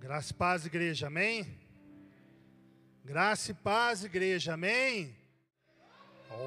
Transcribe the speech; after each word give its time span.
Graça 0.00 0.32
e 0.32 0.34
paz, 0.34 0.64
igreja, 0.64 1.08
amém? 1.08 1.46
Graça 3.04 3.50
e 3.50 3.54
paz, 3.54 4.02
igreja, 4.02 4.54
amém? 4.54 5.14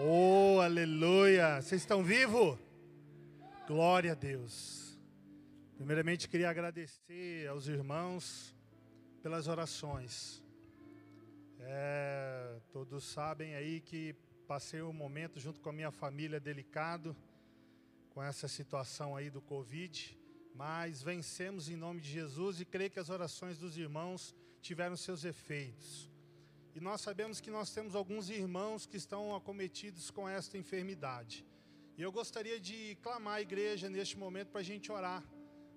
Oh, 0.07 0.59
aleluia! 0.59 1.61
Vocês 1.61 1.81
estão 1.81 2.03
vivos? 2.03 2.57
Glória 3.67 4.13
a 4.13 4.15
Deus. 4.15 4.99
Primeiramente, 5.75 6.27
queria 6.27 6.49
agradecer 6.49 7.47
aos 7.47 7.67
irmãos 7.67 8.55
pelas 9.21 9.47
orações. 9.47 10.43
É, 11.59 12.59
todos 12.71 13.03
sabem 13.03 13.53
aí 13.53 13.81
que 13.81 14.15
passei 14.47 14.81
um 14.81 14.91
momento 14.91 15.39
junto 15.39 15.61
com 15.61 15.69
a 15.69 15.73
minha 15.73 15.91
família 15.91 16.39
delicado 16.39 17.15
com 18.09 18.23
essa 18.23 18.47
situação 18.47 19.15
aí 19.15 19.29
do 19.29 19.43
Covid 19.43 20.22
mas 20.53 21.01
vencemos 21.01 21.69
em 21.69 21.75
nome 21.75 21.99
de 22.01 22.09
Jesus 22.09 22.61
e 22.61 22.65
creio 22.65 22.91
que 22.91 22.99
as 22.99 23.09
orações 23.09 23.57
dos 23.57 23.77
irmãos 23.77 24.35
tiveram 24.61 24.95
seus 24.95 25.23
efeitos. 25.23 26.09
E 26.75 26.79
nós 26.79 27.01
sabemos 27.01 27.39
que 27.39 27.51
nós 27.51 27.71
temos 27.71 27.95
alguns 27.95 28.29
irmãos 28.29 28.85
que 28.85 28.97
estão 28.97 29.35
acometidos 29.35 30.09
com 30.09 30.27
esta 30.27 30.57
enfermidade. 30.57 31.45
E 31.97 32.01
eu 32.01 32.11
gostaria 32.11 32.59
de 32.59 32.95
clamar 33.03 33.35
à 33.35 33.41
igreja 33.41 33.89
neste 33.89 34.17
momento 34.17 34.49
para 34.49 34.61
a 34.61 34.63
gente 34.63 34.91
orar 34.91 35.23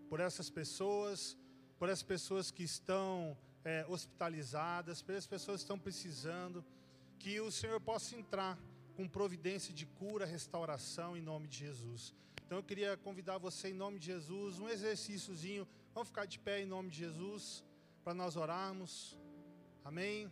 por 0.09 0.21
essas 0.21 0.49
pessoas, 0.49 1.37
por 1.79 1.89
essas 1.89 2.03
pessoas 2.03 2.51
que 2.51 2.63
estão 2.63 3.37
é, 3.65 3.85
hospitalizadas, 3.89 5.03
por 5.03 5.15
essas 5.15 5.27
pessoas 5.27 5.59
que 5.61 5.65
estão 5.65 5.79
precisando, 5.79 6.65
que 7.19 7.41
o 7.41 7.51
Senhor 7.51 7.81
possa 7.81 8.17
entrar 8.17 8.59
com 8.95 9.07
providência 9.07 9.75
de 9.75 9.85
cura, 9.85 10.25
restauração 10.25 11.17
em 11.17 11.21
nome 11.21 11.49
de 11.49 11.59
Jesus. 11.59 12.15
Então 12.47 12.59
eu 12.59 12.63
queria 12.63 12.97
convidar 12.97 13.39
você 13.39 13.71
em 13.71 13.75
nome 13.75 13.99
de 13.99 14.07
Jesus, 14.07 14.61
um 14.61 14.69
exercíciozinho. 14.69 15.67
Vamos 15.93 16.11
ficar 16.11 16.27
de 16.27 16.39
pé 16.39 16.61
em 16.63 16.67
nome 16.75 16.89
de 16.91 16.99
Jesus 16.99 17.65
para 18.05 18.15
nós 18.15 18.37
orarmos. 18.37 19.19
Amém. 19.85 20.31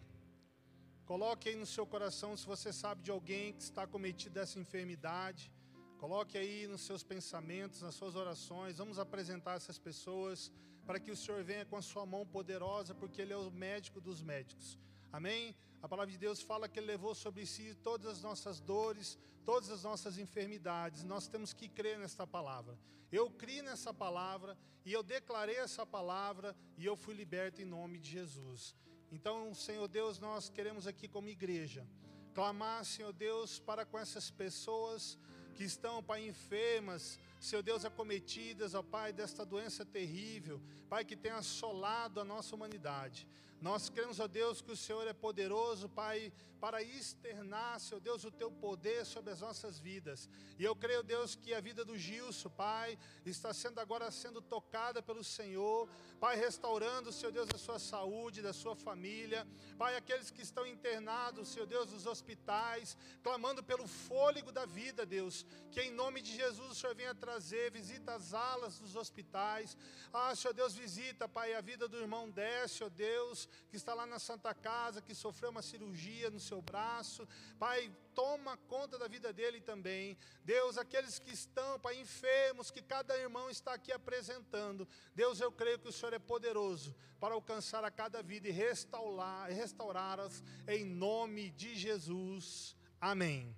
Coloque 1.06 1.48
aí 1.48 1.56
no 1.56 1.66
seu 1.66 1.84
coração 1.84 2.36
se 2.36 2.46
você 2.46 2.72
sabe 2.72 3.02
de 3.02 3.10
alguém 3.10 3.52
que 3.52 3.62
está 3.62 3.84
cometido 3.84 4.36
dessa 4.36 4.60
enfermidade. 4.60 5.52
Coloque 5.98 6.38
aí 6.38 6.68
nos 6.68 6.82
seus 6.82 7.02
pensamentos, 7.02 7.82
nas 7.82 7.96
suas 7.96 8.14
orações. 8.14 8.78
Vamos 8.78 9.00
apresentar 9.00 9.56
essas 9.56 9.78
pessoas 9.78 10.52
para 10.86 11.00
que 11.00 11.10
o 11.10 11.16
Senhor 11.16 11.42
venha 11.42 11.64
com 11.64 11.76
a 11.76 11.82
sua 11.82 12.06
mão 12.06 12.24
poderosa, 12.24 12.94
porque 12.94 13.22
Ele 13.22 13.32
é 13.32 13.36
o 13.36 13.50
médico 13.50 14.00
dos 14.00 14.22
médicos. 14.22 14.78
Amém? 15.14 15.54
A 15.80 15.88
palavra 15.88 16.10
de 16.10 16.18
Deus 16.18 16.42
fala 16.42 16.68
que 16.68 16.80
Ele 16.80 16.88
levou 16.88 17.14
sobre 17.14 17.46
si 17.46 17.72
todas 17.84 18.08
as 18.08 18.20
nossas 18.20 18.58
dores, 18.58 19.16
todas 19.44 19.70
as 19.70 19.84
nossas 19.84 20.18
enfermidades. 20.18 21.04
Nós 21.04 21.28
temos 21.28 21.52
que 21.52 21.68
crer 21.68 21.96
nesta 22.00 22.26
palavra. 22.26 22.76
Eu 23.12 23.30
criei 23.30 23.62
nessa 23.62 23.94
palavra 23.94 24.58
e 24.84 24.92
eu 24.92 25.04
declarei 25.04 25.58
essa 25.58 25.86
palavra 25.86 26.56
e 26.76 26.84
eu 26.84 26.96
fui 26.96 27.14
liberto 27.14 27.62
em 27.62 27.64
nome 27.64 28.00
de 28.00 28.10
Jesus. 28.10 28.74
Então, 29.12 29.54
Senhor 29.54 29.86
Deus, 29.86 30.18
nós 30.18 30.48
queremos 30.48 30.84
aqui 30.84 31.06
como 31.06 31.28
igreja 31.28 31.86
clamar, 32.34 32.84
Senhor 32.84 33.12
Deus, 33.12 33.60
para 33.60 33.86
com 33.86 33.96
essas 33.96 34.32
pessoas 34.32 35.16
que 35.54 35.62
estão, 35.62 36.02
Pai, 36.02 36.26
enfermas, 36.26 37.20
Senhor 37.38 37.62
Deus, 37.62 37.84
acometidas, 37.84 38.74
ó 38.74 38.82
Pai, 38.82 39.12
desta 39.12 39.46
doença 39.46 39.86
terrível, 39.86 40.60
Pai, 40.88 41.04
que 41.04 41.14
tem 41.14 41.30
assolado 41.30 42.20
a 42.20 42.24
nossa 42.24 42.56
humanidade. 42.56 43.28
Nós 43.64 43.88
cremos, 43.88 44.20
ó 44.20 44.26
Deus, 44.28 44.60
que 44.60 44.72
o 44.72 44.76
Senhor 44.76 45.08
é 45.08 45.14
poderoso, 45.14 45.88
Pai, 45.88 46.30
para 46.64 46.82
externar, 46.82 47.78
Senhor 47.78 48.00
Deus, 48.00 48.24
o 48.24 48.30
teu 48.30 48.50
poder 48.50 49.04
sobre 49.04 49.30
as 49.30 49.42
nossas 49.42 49.78
vidas. 49.78 50.30
E 50.58 50.64
eu 50.64 50.74
creio, 50.74 51.02
Deus, 51.02 51.34
que 51.34 51.52
a 51.52 51.60
vida 51.60 51.84
do 51.84 51.94
Gilson, 51.98 52.48
Pai, 52.48 52.98
está 53.26 53.52
sendo 53.52 53.80
agora 53.80 54.10
sendo 54.10 54.40
tocada 54.40 55.02
pelo 55.02 55.22
Senhor, 55.22 55.86
Pai, 56.18 56.36
restaurando, 56.36 57.12
Senhor 57.12 57.32
Deus, 57.32 57.50
a 57.54 57.58
sua 57.58 57.78
saúde, 57.78 58.40
da 58.40 58.54
sua 58.54 58.74
família, 58.74 59.46
Pai, 59.76 59.94
aqueles 59.94 60.30
que 60.30 60.40
estão 60.40 60.66
internados, 60.66 61.48
Senhor 61.48 61.66
Deus, 61.66 61.92
nos 61.92 62.06
hospitais, 62.06 62.96
clamando 63.22 63.62
pelo 63.62 63.86
fôlego 63.86 64.50
da 64.50 64.64
vida, 64.64 65.04
Deus, 65.04 65.44
que 65.70 65.82
em 65.82 65.90
nome 65.90 66.22
de 66.22 66.34
Jesus 66.34 66.70
o 66.70 66.74
Senhor 66.74 66.96
venha 66.96 67.14
trazer, 67.14 67.70
visita 67.72 68.14
as 68.14 68.32
alas 68.32 68.78
dos 68.78 68.96
hospitais, 68.96 69.76
ah, 70.14 70.34
Senhor 70.34 70.54
Deus, 70.54 70.74
visita, 70.74 71.28
Pai, 71.28 71.52
a 71.52 71.60
vida 71.60 71.86
do 71.86 71.98
irmão 71.98 72.30
Décio, 72.30 72.88
Deus, 72.88 73.46
que 73.68 73.76
está 73.76 73.92
lá 73.92 74.06
na 74.06 74.18
Santa 74.18 74.54
Casa, 74.54 75.02
que 75.02 75.14
sofreu 75.14 75.50
uma 75.50 75.60
cirurgia 75.60 76.30
no 76.30 76.40
seu 76.40 76.53
seu 76.54 76.62
braço. 76.62 77.26
Pai, 77.58 77.92
toma 78.14 78.56
conta 78.68 78.96
da 78.96 79.08
vida 79.08 79.32
dele 79.32 79.60
também. 79.60 80.16
Deus, 80.44 80.78
aqueles 80.78 81.18
que 81.18 81.32
estão, 81.32 81.80
Pai, 81.80 81.96
enfermos, 82.00 82.70
que 82.70 82.80
cada 82.80 83.16
irmão 83.18 83.50
está 83.50 83.74
aqui 83.74 83.90
apresentando. 83.92 84.86
Deus, 85.14 85.40
eu 85.40 85.50
creio 85.50 85.78
que 85.78 85.88
o 85.88 85.92
Senhor 85.92 86.12
é 86.12 86.18
poderoso 86.18 86.94
para 87.18 87.34
alcançar 87.34 87.82
a 87.84 87.90
cada 87.90 88.22
vida 88.22 88.48
e 88.48 88.52
restaurar, 88.52 89.50
restaurá-las 89.50 90.42
em 90.68 90.84
nome 90.84 91.50
de 91.50 91.74
Jesus. 91.74 92.76
Amém. 93.00 93.54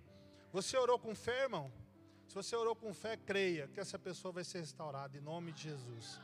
Você 0.52 0.76
orou 0.76 0.98
com 0.98 1.14
fé, 1.14 1.42
irmão? 1.42 1.70
Se 2.26 2.34
você 2.34 2.56
orou 2.56 2.74
com 2.74 2.92
fé, 2.94 3.16
creia 3.16 3.68
que 3.68 3.78
essa 3.78 3.98
pessoa 3.98 4.32
vai 4.32 4.44
ser 4.44 4.60
restaurada 4.60 5.16
em 5.16 5.20
nome 5.20 5.52
de 5.52 5.64
Jesus. 5.64 6.18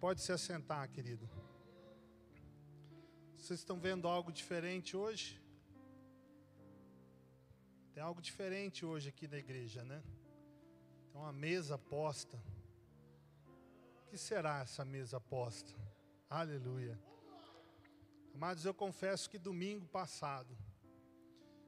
Pode 0.00 0.20
se 0.22 0.32
assentar, 0.32 0.88
querido. 0.90 1.28
Vocês 3.36 3.60
estão 3.60 3.78
vendo 3.78 4.08
algo 4.08 4.32
diferente 4.32 4.96
hoje? 4.96 5.43
Tem 7.94 8.02
algo 8.02 8.20
diferente 8.20 8.84
hoje 8.84 9.08
aqui 9.08 9.28
na 9.28 9.38
igreja, 9.38 9.84
né? 9.84 10.02
Tem 11.12 11.20
uma 11.20 11.32
mesa 11.32 11.78
posta. 11.78 12.36
O 14.02 14.06
que 14.08 14.18
será 14.18 14.62
essa 14.62 14.84
mesa 14.84 15.20
posta? 15.20 15.72
Aleluia. 16.28 16.98
Amados, 18.34 18.64
eu 18.64 18.74
confesso 18.74 19.30
que 19.30 19.38
domingo 19.38 19.86
passado 19.86 20.58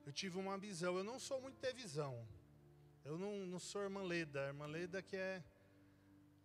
eu 0.05 0.13
tive 0.13 0.37
uma 0.37 0.59
visão. 0.59 0.97
Eu 0.97 1.05
não 1.05 1.21
sou 1.21 1.41
muito 1.41 1.59
ter 1.59 1.73
visão. 1.73 2.27
Eu 3.05 3.17
não, 3.17 3.47
não 3.47 3.61
sou 3.61 3.83
irmã 3.83 4.03
Leda. 4.03 4.47
A 4.47 4.49
irmã 4.49 4.67
Leda 4.67 5.01
que 5.01 5.17
é 5.17 5.45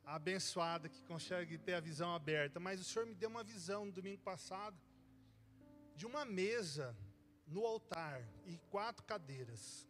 abençoada, 0.05 0.89
que 0.89 1.01
consegue 1.05 1.57
ter 1.57 1.73
a 1.73 1.79
visão 1.79 2.13
aberta. 2.13 2.59
Mas 2.59 2.79
o 2.79 2.83
Senhor 2.83 3.07
me 3.07 3.15
deu 3.15 3.29
uma 3.29 3.43
visão 3.43 3.85
no 3.85 3.91
domingo 3.91 4.21
passado 4.21 4.77
de 5.95 6.05
uma 6.05 6.23
mesa 6.23 6.95
no 7.51 7.65
altar 7.65 8.25
e 8.45 8.57
quatro 8.69 9.03
cadeiras. 9.03 9.87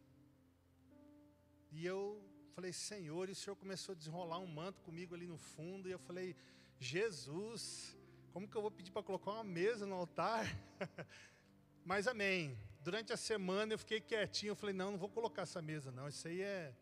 E 1.71 1.85
eu 1.85 2.21
falei, 2.53 2.73
Senhor, 2.73 3.29
e 3.29 3.31
o 3.31 3.35
Senhor 3.35 3.55
começou 3.55 3.93
a 3.93 3.95
desenrolar 3.95 4.39
um 4.39 4.47
manto 4.47 4.81
comigo 4.81 5.13
ali 5.15 5.27
no 5.27 5.37
fundo, 5.37 5.87
e 5.87 5.91
eu 5.91 5.99
falei, 5.99 6.35
Jesus, 6.79 7.95
como 8.33 8.47
que 8.47 8.55
eu 8.57 8.61
vou 8.61 8.71
pedir 8.71 8.91
para 8.91 9.03
colocar 9.03 9.31
uma 9.31 9.43
mesa 9.43 9.85
no 9.85 9.95
altar? 9.95 10.45
Mas 11.85 12.07
amém. 12.07 12.57
Durante 12.83 13.13
a 13.13 13.17
semana 13.17 13.73
eu 13.73 13.77
fiquei 13.77 14.01
quietinho, 14.01 14.51
eu 14.51 14.55
falei, 14.55 14.73
não, 14.73 14.91
não 14.91 14.97
vou 14.97 15.09
colocar 15.09 15.43
essa 15.43 15.61
mesa, 15.61 15.91
não. 15.91 16.07
Isso 16.07 16.27
aí 16.27 16.41
é, 16.41 16.73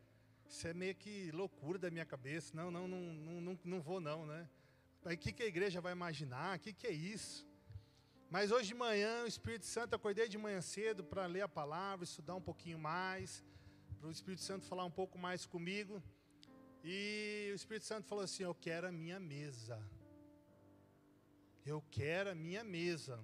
isso 0.47 0.65
é 0.65 0.73
meio 0.73 0.95
que 0.95 1.29
loucura 1.31 1.77
da 1.77 1.91
minha 1.91 2.05
cabeça. 2.05 2.55
Não, 2.55 2.71
não, 2.71 2.87
não, 2.87 3.01
não, 3.01 3.41
não, 3.41 3.59
não 3.65 3.81
vou 3.81 3.99
não, 3.99 4.25
né? 4.25 4.49
O 5.03 5.17
que, 5.17 5.33
que 5.33 5.43
a 5.43 5.47
igreja 5.47 5.81
vai 5.81 5.91
imaginar? 5.91 6.57
O 6.57 6.59
que, 6.59 6.71
que 6.71 6.87
é 6.87 6.91
isso? 6.91 7.48
Mas 8.29 8.51
hoje 8.51 8.67
de 8.67 8.75
manhã, 8.75 9.23
o 9.23 9.27
Espírito 9.27 9.65
Santo, 9.65 9.95
acordei 9.95 10.29
de 10.29 10.37
manhã 10.37 10.61
cedo 10.61 11.03
para 11.03 11.25
ler 11.25 11.41
a 11.41 11.47
palavra, 11.49 12.03
estudar 12.03 12.35
um 12.35 12.41
pouquinho 12.41 12.77
mais, 12.77 13.43
para 13.97 14.07
o 14.07 14.11
Espírito 14.11 14.43
Santo 14.43 14.65
falar 14.65 14.85
um 14.85 14.91
pouco 14.91 15.17
mais 15.17 15.47
comigo. 15.47 16.01
E 16.83 17.49
o 17.51 17.55
Espírito 17.55 17.87
Santo 17.87 18.07
falou 18.07 18.23
assim: 18.23 18.43
Eu 18.43 18.53
quero 18.53 18.87
a 18.87 18.91
minha 18.91 19.19
mesa. 19.19 19.83
Eu 21.65 21.83
quero 21.89 22.29
a 22.29 22.35
minha 22.35 22.63
mesa. 22.63 23.19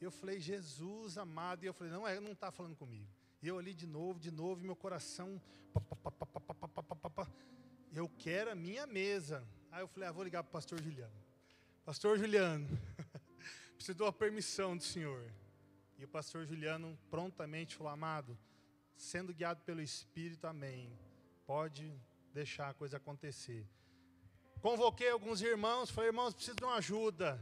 Eu 0.00 0.12
falei, 0.12 0.38
Jesus 0.38 1.18
amado. 1.18 1.64
E 1.64 1.66
eu 1.66 1.74
falei, 1.74 1.92
não, 1.92 2.06
é, 2.06 2.20
não 2.20 2.32
está 2.32 2.52
falando 2.52 2.76
comigo. 2.76 3.08
E 3.42 3.48
eu 3.48 3.58
ali 3.58 3.74
de 3.74 3.86
novo, 3.86 4.20
de 4.20 4.30
novo, 4.30 4.60
e 4.60 4.64
meu 4.64 4.76
coração. 4.76 5.40
Eu 7.92 8.08
quero 8.18 8.50
a 8.50 8.54
minha 8.54 8.86
mesa. 8.86 9.46
Aí 9.72 9.82
eu 9.82 9.88
falei, 9.88 10.08
ah, 10.08 10.12
vou 10.12 10.22
ligar 10.22 10.42
para 10.42 10.50
o 10.50 10.52
pastor 10.52 10.80
Juliano. 10.80 11.14
Pastor 11.84 12.18
Juliano. 12.18 12.68
Preciso 13.86 13.98
de 13.98 14.02
uma 14.02 14.12
permissão 14.12 14.76
do 14.76 14.82
Senhor. 14.82 15.32
E 15.96 16.04
o 16.04 16.08
pastor 16.08 16.44
Juliano 16.44 16.98
prontamente 17.08 17.76
falou: 17.76 17.92
Amado, 17.92 18.36
sendo 18.96 19.32
guiado 19.32 19.62
pelo 19.62 19.80
Espírito, 19.80 20.44
amém. 20.48 20.90
Pode 21.46 21.96
deixar 22.34 22.70
a 22.70 22.74
coisa 22.74 22.96
acontecer. 22.96 23.64
Convoquei 24.60 25.08
alguns 25.08 25.40
irmãos, 25.40 25.88
falei: 25.88 26.10
Irmãos, 26.10 26.34
preciso 26.34 26.56
de 26.56 26.64
uma 26.64 26.74
ajuda. 26.74 27.40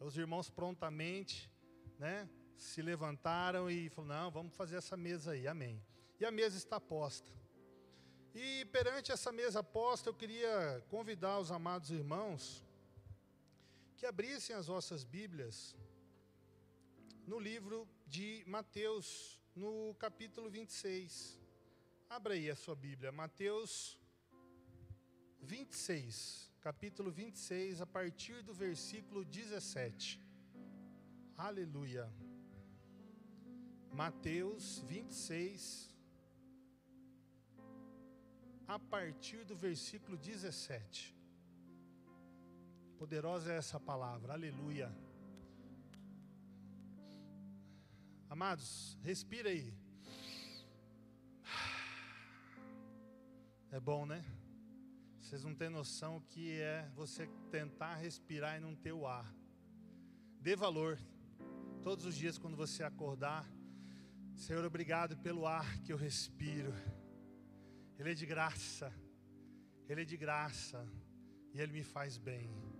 Os 0.00 0.16
irmãos 0.16 0.48
prontamente, 0.48 1.52
né, 1.98 2.26
se 2.56 2.80
levantaram 2.80 3.68
e 3.68 3.90
falaram: 3.90 4.22
Não, 4.22 4.30
vamos 4.30 4.56
fazer 4.56 4.76
essa 4.76 4.96
mesa 4.96 5.32
aí, 5.32 5.46
amém. 5.46 5.84
E 6.18 6.24
a 6.24 6.30
mesa 6.30 6.56
está 6.56 6.80
posta. 6.80 7.30
E 8.34 8.64
perante 8.72 9.12
essa 9.12 9.30
mesa 9.30 9.62
posta, 9.62 10.08
eu 10.08 10.14
queria 10.14 10.82
convidar 10.88 11.38
os 11.38 11.52
amados 11.52 11.90
irmãos 11.90 12.65
que 13.96 14.04
abrissem 14.04 14.54
as 14.54 14.66
vossas 14.66 15.02
Bíblias 15.04 15.74
no 17.26 17.38
livro 17.38 17.88
de 18.06 18.44
Mateus, 18.46 19.40
no 19.54 19.94
capítulo 19.94 20.50
26. 20.50 21.40
Abra 22.08 22.34
aí 22.34 22.50
a 22.50 22.54
sua 22.54 22.76
Bíblia, 22.76 23.10
Mateus 23.10 23.98
26, 25.40 26.52
capítulo 26.60 27.10
26, 27.10 27.80
a 27.80 27.86
partir 27.86 28.42
do 28.42 28.52
versículo 28.52 29.24
17. 29.24 30.20
Aleluia. 31.38 32.06
Mateus 33.92 34.80
26, 34.80 35.90
a 38.68 38.78
partir 38.78 39.42
do 39.44 39.56
versículo 39.56 40.18
17. 40.18 41.15
Poderosa 42.98 43.52
é 43.52 43.56
essa 43.56 43.78
palavra, 43.78 44.32
aleluia. 44.32 44.90
Amados, 48.28 48.98
respira 49.02 49.50
aí. 49.50 49.72
É 53.70 53.78
bom, 53.78 54.06
né? 54.06 54.24
Vocês 55.18 55.44
não 55.44 55.54
têm 55.54 55.68
noção 55.68 56.16
o 56.16 56.20
que 56.22 56.58
é 56.58 56.90
você 56.94 57.26
tentar 57.50 57.96
respirar 57.96 58.56
e 58.56 58.60
não 58.60 58.74
ter 58.74 58.92
o 58.92 59.06
ar. 59.06 59.30
Dê 60.40 60.56
valor. 60.56 60.98
Todos 61.82 62.06
os 62.06 62.16
dias, 62.16 62.38
quando 62.38 62.56
você 62.56 62.82
acordar, 62.82 63.46
Senhor, 64.34 64.64
obrigado 64.64 65.16
pelo 65.18 65.46
ar 65.46 65.78
que 65.80 65.92
eu 65.92 65.96
respiro. 65.96 66.72
Ele 67.98 68.10
é 68.10 68.14
de 68.14 68.24
graça. 68.24 68.92
Ele 69.88 70.02
é 70.02 70.04
de 70.04 70.16
graça. 70.16 70.86
E 71.52 71.60
Ele 71.60 71.72
me 71.72 71.82
faz 71.82 72.16
bem. 72.18 72.75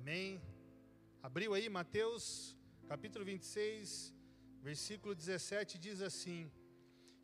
Amém? 0.00 0.40
Abriu 1.22 1.52
aí 1.52 1.68
Mateus 1.68 2.56
capítulo 2.88 3.22
26, 3.22 4.14
versículo 4.62 5.14
17 5.14 5.76
diz 5.78 6.00
assim: 6.00 6.50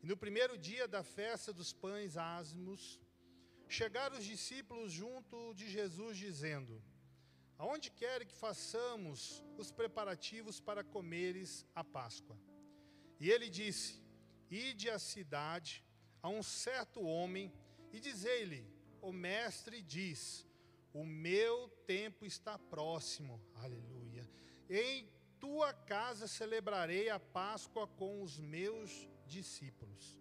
E 0.03 0.05
no 0.05 0.15
primeiro 0.15 0.55
dia 0.55 0.87
da 0.87 1.01
festa 1.01 1.51
dos 1.51 1.73
pães 1.73 2.17
asmos, 2.17 3.01
chegaram 3.67 4.15
os 4.19 4.23
discípulos 4.23 4.91
junto 4.91 5.55
de 5.55 5.67
Jesus, 5.67 6.19
dizendo: 6.19 6.79
Aonde 7.57 7.89
quer 7.89 8.23
que 8.27 8.35
façamos 8.35 9.43
os 9.57 9.71
preparativos 9.71 10.59
para 10.59 10.83
comeres 10.83 11.65
a 11.73 11.83
Páscoa? 11.83 12.37
E 13.19 13.31
ele 13.31 13.49
disse: 13.49 13.99
Ide 14.51 14.91
à 14.91 14.99
cidade 14.99 15.83
a 16.21 16.29
um 16.29 16.43
certo 16.43 17.01
homem 17.01 17.51
e 17.91 17.99
dizei-lhe: 17.99 18.63
O 19.01 19.11
mestre 19.11 19.81
diz: 19.81 20.46
O 20.97 21.05
meu 21.05 21.69
tempo 21.85 22.25
está 22.25 22.57
próximo. 22.57 23.39
Aleluia. 23.53 24.27
Em 24.67 25.07
tua 25.39 25.71
casa 25.71 26.27
celebrarei 26.27 27.07
a 27.07 27.19
Páscoa 27.19 27.85
com 27.85 28.23
os 28.23 28.39
meus 28.39 29.07
discípulos. 29.27 30.19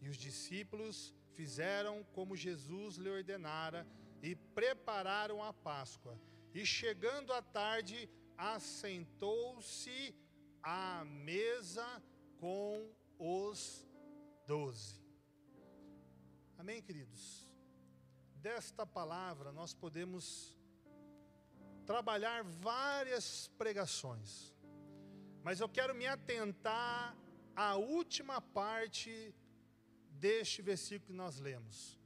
E 0.00 0.08
os 0.08 0.16
discípulos 0.16 1.12
fizeram 1.34 2.04
como 2.12 2.36
Jesus 2.36 2.98
lhe 2.98 3.10
ordenara 3.10 3.84
e 4.22 4.36
prepararam 4.36 5.42
a 5.42 5.52
Páscoa. 5.52 6.16
E 6.54 6.64
chegando 6.64 7.32
à 7.32 7.42
tarde, 7.42 8.08
assentou-se 8.38 10.14
à 10.62 11.04
mesa 11.04 12.00
com 12.38 12.94
os 13.18 13.84
doze. 14.46 15.02
Amém, 16.56 16.80
queridos? 16.80 17.51
Desta 18.42 18.84
palavra 18.84 19.52
nós 19.52 19.72
podemos 19.72 20.58
trabalhar 21.86 22.42
várias 22.42 23.46
pregações, 23.56 24.52
mas 25.44 25.60
eu 25.60 25.68
quero 25.68 25.94
me 25.94 26.08
atentar 26.08 27.16
à 27.54 27.76
última 27.76 28.40
parte 28.40 29.32
deste 30.10 30.60
versículo 30.60 31.06
que 31.06 31.12
nós 31.12 31.38
lemos, 31.38 31.96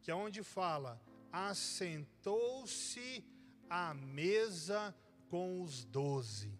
que 0.00 0.10
é 0.10 0.14
onde 0.14 0.42
fala: 0.42 0.98
assentou-se 1.30 3.22
à 3.68 3.92
mesa 3.92 4.96
com 5.28 5.60
os 5.60 5.84
doze. 5.84 6.58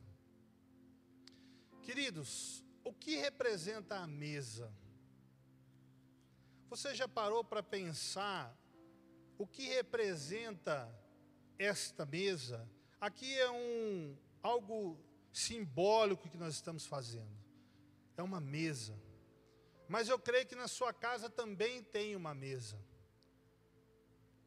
Queridos, 1.80 2.62
o 2.84 2.92
que 2.92 3.16
representa 3.16 3.96
a 3.96 4.06
mesa? 4.06 4.70
Você 6.69 6.94
já 6.94 7.08
parou 7.08 7.42
para 7.42 7.62
pensar 7.62 8.54
o 9.38 9.46
que 9.46 9.68
representa 9.68 10.88
esta 11.58 12.06
mesa? 12.06 12.68
Aqui 13.00 13.38
é 13.38 13.50
um 13.50 14.16
algo 14.42 14.98
simbólico 15.32 16.28
que 16.28 16.38
nós 16.38 16.54
estamos 16.54 16.86
fazendo. 16.86 17.36
É 18.16 18.22
uma 18.22 18.40
mesa. 18.40 18.98
Mas 19.88 20.08
eu 20.08 20.18
creio 20.18 20.46
que 20.46 20.54
na 20.54 20.68
sua 20.68 20.92
casa 20.92 21.28
também 21.28 21.82
tem 21.82 22.16
uma 22.16 22.34
mesa. 22.34 22.78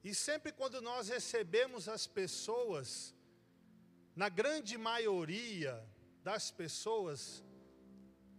E 0.03 0.15
sempre 0.15 0.51
quando 0.51 0.81
nós 0.81 1.09
recebemos 1.09 1.87
as 1.87 2.07
pessoas, 2.07 3.13
na 4.15 4.29
grande 4.29 4.77
maioria 4.77 5.85
das 6.23 6.51
pessoas, 6.51 7.43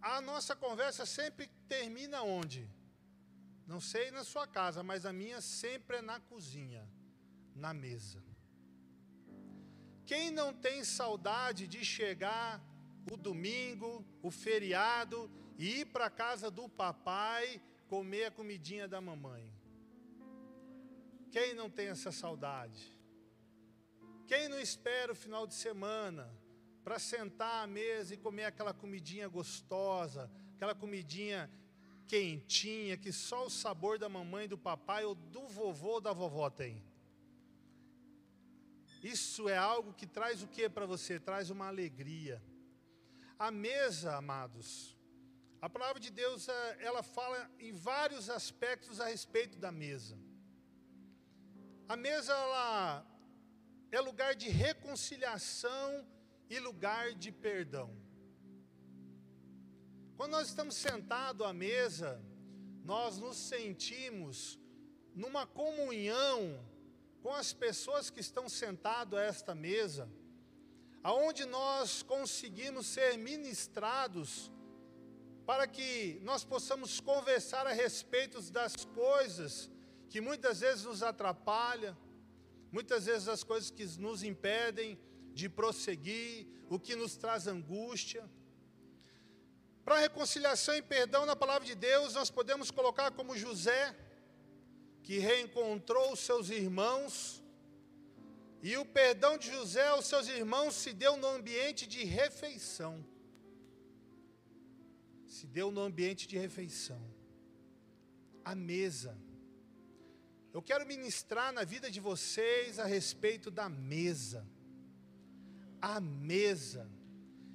a 0.01 0.19
nossa 0.19 0.55
conversa 0.55 1.05
sempre 1.05 1.47
termina 1.67 2.23
onde? 2.23 2.69
Não 3.71 3.79
sei 3.79 4.11
na 4.11 4.25
sua 4.25 4.45
casa, 4.45 4.83
mas 4.83 5.05
a 5.05 5.13
minha 5.13 5.39
sempre 5.39 5.97
é 5.97 6.01
na 6.01 6.19
cozinha, 6.19 6.85
na 7.55 7.73
mesa. 7.73 8.21
Quem 10.05 10.29
não 10.29 10.53
tem 10.53 10.83
saudade 10.83 11.67
de 11.67 11.85
chegar 11.85 12.61
o 13.09 13.15
domingo, 13.15 14.05
o 14.21 14.29
feriado, 14.29 15.31
e 15.57 15.79
ir 15.79 15.85
para 15.85 16.07
a 16.07 16.09
casa 16.09 16.51
do 16.51 16.67
papai 16.67 17.61
comer 17.87 18.25
a 18.25 18.31
comidinha 18.31 18.89
da 18.89 18.99
mamãe? 18.99 19.49
Quem 21.31 21.53
não 21.53 21.69
tem 21.69 21.87
essa 21.87 22.11
saudade? 22.11 22.83
Quem 24.27 24.49
não 24.49 24.59
espera 24.59 25.13
o 25.13 25.21
final 25.23 25.47
de 25.47 25.53
semana 25.53 26.29
para 26.83 26.99
sentar 26.99 27.63
à 27.63 27.67
mesa 27.67 28.13
e 28.13 28.17
comer 28.17 28.43
aquela 28.43 28.73
comidinha 28.73 29.29
gostosa, 29.29 30.29
aquela 30.55 30.75
comidinha 30.75 31.49
quentinha, 32.11 32.97
que 32.97 33.11
só 33.13 33.45
o 33.45 33.49
sabor 33.49 33.97
da 33.97 34.09
mamãe, 34.09 34.45
do 34.45 34.57
papai 34.57 35.05
ou 35.05 35.15
do 35.15 35.47
vovô 35.47 35.91
ou 35.93 36.01
da 36.01 36.11
vovó 36.11 36.49
tem. 36.49 36.83
Isso 39.01 39.47
é 39.47 39.55
algo 39.55 39.93
que 39.93 40.05
traz 40.05 40.43
o 40.43 40.47
que 40.47 40.67
para 40.67 40.85
você? 40.85 41.17
Traz 41.21 41.49
uma 41.49 41.67
alegria. 41.67 42.43
A 43.39 43.49
mesa, 43.49 44.17
amados, 44.17 44.97
a 45.61 45.69
palavra 45.69 46.01
de 46.01 46.11
Deus, 46.11 46.49
é, 46.49 46.77
ela 46.81 47.01
fala 47.01 47.49
em 47.57 47.71
vários 47.71 48.29
aspectos 48.29 48.99
a 48.99 49.05
respeito 49.05 49.57
da 49.57 49.71
mesa. 49.71 50.17
A 51.87 51.95
mesa, 51.95 52.33
ela 52.33 53.05
é 53.89 54.01
lugar 54.01 54.35
de 54.35 54.49
reconciliação 54.49 56.05
e 56.49 56.59
lugar 56.59 57.13
de 57.13 57.31
perdão. 57.31 57.89
Quando 60.21 60.33
nós 60.33 60.49
estamos 60.49 60.75
sentados 60.75 61.43
à 61.47 61.51
mesa, 61.51 62.21
nós 62.85 63.17
nos 63.17 63.35
sentimos 63.35 64.59
numa 65.15 65.47
comunhão 65.47 66.63
com 67.23 67.33
as 67.33 67.53
pessoas 67.53 68.11
que 68.11 68.19
estão 68.19 68.47
sentadas 68.47 69.17
a 69.17 69.23
esta 69.23 69.55
mesa, 69.55 70.07
aonde 71.01 71.43
nós 71.45 72.03
conseguimos 72.03 72.85
ser 72.85 73.17
ministrados 73.17 74.51
para 75.43 75.65
que 75.65 76.19
nós 76.21 76.43
possamos 76.43 76.99
conversar 76.99 77.65
a 77.65 77.73
respeito 77.73 78.39
das 78.51 78.85
coisas 78.85 79.71
que 80.07 80.21
muitas 80.21 80.59
vezes 80.59 80.85
nos 80.85 81.01
atrapalham, 81.01 81.97
muitas 82.71 83.07
vezes 83.07 83.27
as 83.27 83.43
coisas 83.43 83.71
que 83.71 83.85
nos 83.97 84.21
impedem 84.21 84.99
de 85.33 85.49
prosseguir, 85.49 86.45
o 86.69 86.79
que 86.79 86.95
nos 86.95 87.17
traz 87.17 87.47
angústia. 87.47 88.29
Para 89.83 89.99
reconciliação 89.99 90.75
e 90.75 90.81
perdão 90.81 91.25
na 91.25 91.35
palavra 91.35 91.65
de 91.65 91.75
Deus, 91.75 92.13
nós 92.13 92.29
podemos 92.29 92.69
colocar 92.71 93.11
como 93.11 93.37
José, 93.37 93.95
que 95.03 95.17
reencontrou 95.19 96.15
seus 96.15 96.49
irmãos, 96.49 97.43
e 98.61 98.77
o 98.77 98.85
perdão 98.85 99.37
de 99.37 99.51
José 99.51 99.87
aos 99.87 100.05
seus 100.05 100.27
irmãos 100.27 100.75
se 100.75 100.93
deu 100.93 101.17
no 101.17 101.27
ambiente 101.27 101.87
de 101.87 102.03
refeição. 102.03 103.03
Se 105.25 105.47
deu 105.47 105.71
no 105.71 105.81
ambiente 105.81 106.27
de 106.27 106.37
refeição. 106.37 107.01
A 108.45 108.53
mesa. 108.53 109.17
Eu 110.53 110.61
quero 110.61 110.85
ministrar 110.85 111.51
na 111.51 111.63
vida 111.63 111.89
de 111.89 111.99
vocês 111.99 112.77
a 112.77 112.85
respeito 112.85 113.49
da 113.49 113.67
mesa 113.67 114.45
a 115.81 115.99
mesa. 115.99 116.89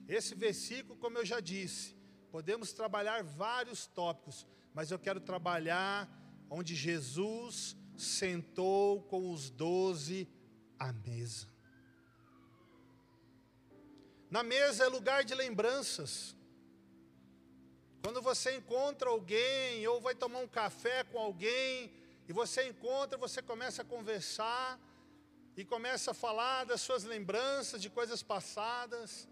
Esse 0.09 0.35
versículo, 0.35 0.97
como 0.99 1.19
eu 1.19 1.25
já 1.25 1.39
disse, 1.41 1.96
podemos 2.31 2.73
trabalhar 2.73 3.23
vários 3.23 3.87
tópicos, 3.87 4.47
mas 4.75 4.91
eu 4.91 4.99
quero 4.99 5.21
trabalhar 5.21 6.09
onde 6.51 6.75
Jesus 6.75 7.77
sentou 7.97 9.03
com 9.03 9.33
os 9.33 9.51
doze 9.51 10.29
à 10.79 10.93
mesa. 10.93 11.49
Na 14.31 14.43
mesa 14.43 14.85
é 14.85 14.89
lugar 14.89 15.25
de 15.25 15.35
lembranças. 15.35 16.37
Quando 18.03 18.21
você 18.21 18.57
encontra 18.57 19.09
alguém, 19.09 19.87
ou 19.87 20.01
vai 20.01 20.15
tomar 20.15 20.41
um 20.41 20.49
café 20.49 21.05
com 21.05 21.19
alguém, 21.19 21.93
e 22.29 22.33
você 22.33 22.69
encontra, 22.69 23.17
você 23.17 23.41
começa 23.41 23.83
a 23.83 23.85
conversar, 23.85 24.79
e 25.57 25.65
começa 25.65 26.11
a 26.11 26.15
falar 26.15 26.65
das 26.65 26.83
suas 26.83 27.05
lembranças 27.05 27.81
de 27.81 27.89
coisas 27.89 28.23
passadas. 28.23 29.27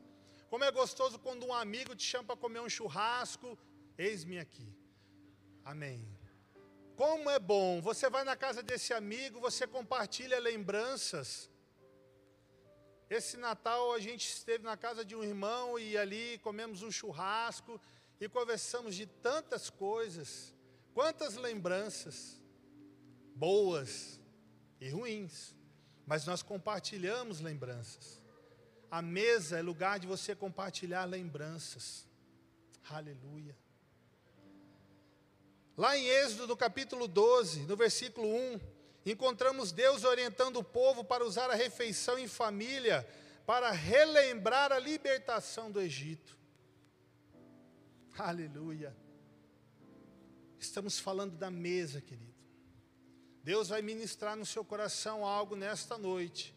Como 0.54 0.62
é 0.62 0.70
gostoso 0.70 1.18
quando 1.18 1.46
um 1.46 1.52
amigo 1.52 1.96
te 1.96 2.04
chama 2.04 2.26
para 2.26 2.36
comer 2.36 2.60
um 2.60 2.68
churrasco. 2.68 3.58
Eis-me 3.98 4.38
aqui. 4.38 4.72
Amém. 5.64 6.08
Como 6.94 7.28
é 7.28 7.40
bom, 7.40 7.82
você 7.82 8.08
vai 8.08 8.22
na 8.22 8.36
casa 8.36 8.62
desse 8.62 8.94
amigo, 8.94 9.40
você 9.40 9.66
compartilha 9.66 10.38
lembranças. 10.38 11.50
Esse 13.10 13.36
Natal 13.36 13.92
a 13.94 13.98
gente 13.98 14.28
esteve 14.28 14.62
na 14.62 14.76
casa 14.76 15.04
de 15.04 15.16
um 15.16 15.24
irmão 15.24 15.76
e 15.76 15.98
ali 15.98 16.38
comemos 16.38 16.82
um 16.82 16.90
churrasco 16.98 17.80
e 18.20 18.28
conversamos 18.28 18.94
de 18.94 19.06
tantas 19.06 19.68
coisas, 19.68 20.54
quantas 20.94 21.34
lembranças, 21.34 22.40
boas 23.34 24.20
e 24.80 24.88
ruins, 24.88 25.52
mas 26.06 26.24
nós 26.26 26.44
compartilhamos 26.44 27.40
lembranças. 27.40 28.23
A 28.94 29.02
mesa 29.02 29.58
é 29.58 29.60
lugar 29.60 29.98
de 29.98 30.06
você 30.06 30.36
compartilhar 30.36 31.04
lembranças. 31.04 32.06
Aleluia. 32.88 33.58
Lá 35.76 35.98
em 35.98 36.06
Êxodo, 36.06 36.46
no 36.46 36.56
capítulo 36.56 37.08
12, 37.08 37.62
no 37.62 37.76
versículo 37.76 38.28
1, 38.28 38.60
encontramos 39.04 39.72
Deus 39.72 40.04
orientando 40.04 40.58
o 40.58 40.62
povo 40.62 41.02
para 41.02 41.24
usar 41.24 41.50
a 41.50 41.56
refeição 41.56 42.16
em 42.16 42.28
família 42.28 43.04
para 43.44 43.72
relembrar 43.72 44.70
a 44.70 44.78
libertação 44.78 45.72
do 45.72 45.80
Egito. 45.80 46.38
Aleluia. 48.16 48.96
Estamos 50.56 51.00
falando 51.00 51.36
da 51.36 51.50
mesa, 51.50 52.00
querido. 52.00 52.32
Deus 53.42 53.70
vai 53.70 53.82
ministrar 53.82 54.36
no 54.36 54.46
seu 54.46 54.64
coração 54.64 55.26
algo 55.26 55.56
nesta 55.56 55.98
noite, 55.98 56.54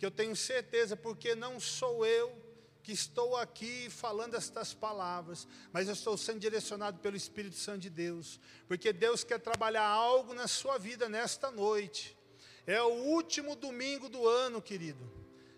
que 0.00 0.06
eu 0.06 0.10
tenho 0.10 0.34
certeza, 0.34 0.96
porque 0.96 1.34
não 1.34 1.60
sou 1.60 2.06
eu 2.06 2.34
que 2.82 2.90
estou 2.90 3.36
aqui 3.36 3.90
falando 3.90 4.34
estas 4.34 4.72
palavras, 4.72 5.46
mas 5.74 5.88
eu 5.88 5.92
estou 5.92 6.16
sendo 6.16 6.40
direcionado 6.40 6.98
pelo 7.00 7.18
Espírito 7.18 7.56
Santo 7.56 7.80
de 7.80 7.90
Deus, 7.90 8.40
porque 8.66 8.94
Deus 8.94 9.22
quer 9.22 9.38
trabalhar 9.38 9.84
algo 9.84 10.32
na 10.32 10.48
sua 10.48 10.78
vida 10.78 11.06
nesta 11.06 11.50
noite. 11.50 12.16
É 12.66 12.80
o 12.80 12.88
último 12.88 13.54
domingo 13.54 14.08
do 14.08 14.26
ano, 14.26 14.62
querido. 14.62 15.06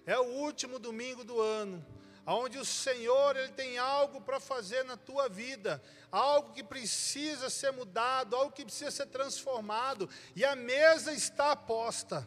É 0.05 0.19
o 0.19 0.25
último 0.25 0.81
domingo 0.81 1.23
do 1.23 1.41
ano 1.41 1.87
onde 2.27 2.59
o 2.59 2.65
Senhor 2.65 3.37
ele 3.37 3.53
tem 3.53 3.79
algo 3.79 4.21
para 4.21 4.39
fazer 4.39 4.85
na 4.85 4.97
tua 4.97 5.29
vida, 5.29 5.83
algo 6.11 6.53
que 6.53 6.63
precisa 6.63 7.51
ser 7.51 7.73
mudado, 7.73 8.37
algo 8.37 8.53
que 8.53 8.65
precisa 8.65 8.93
ser 8.93 9.07
transformado, 9.07 10.09
e 10.35 10.45
a 10.45 10.55
mesa 10.55 11.13
está 11.13 11.51
aposta. 11.53 12.25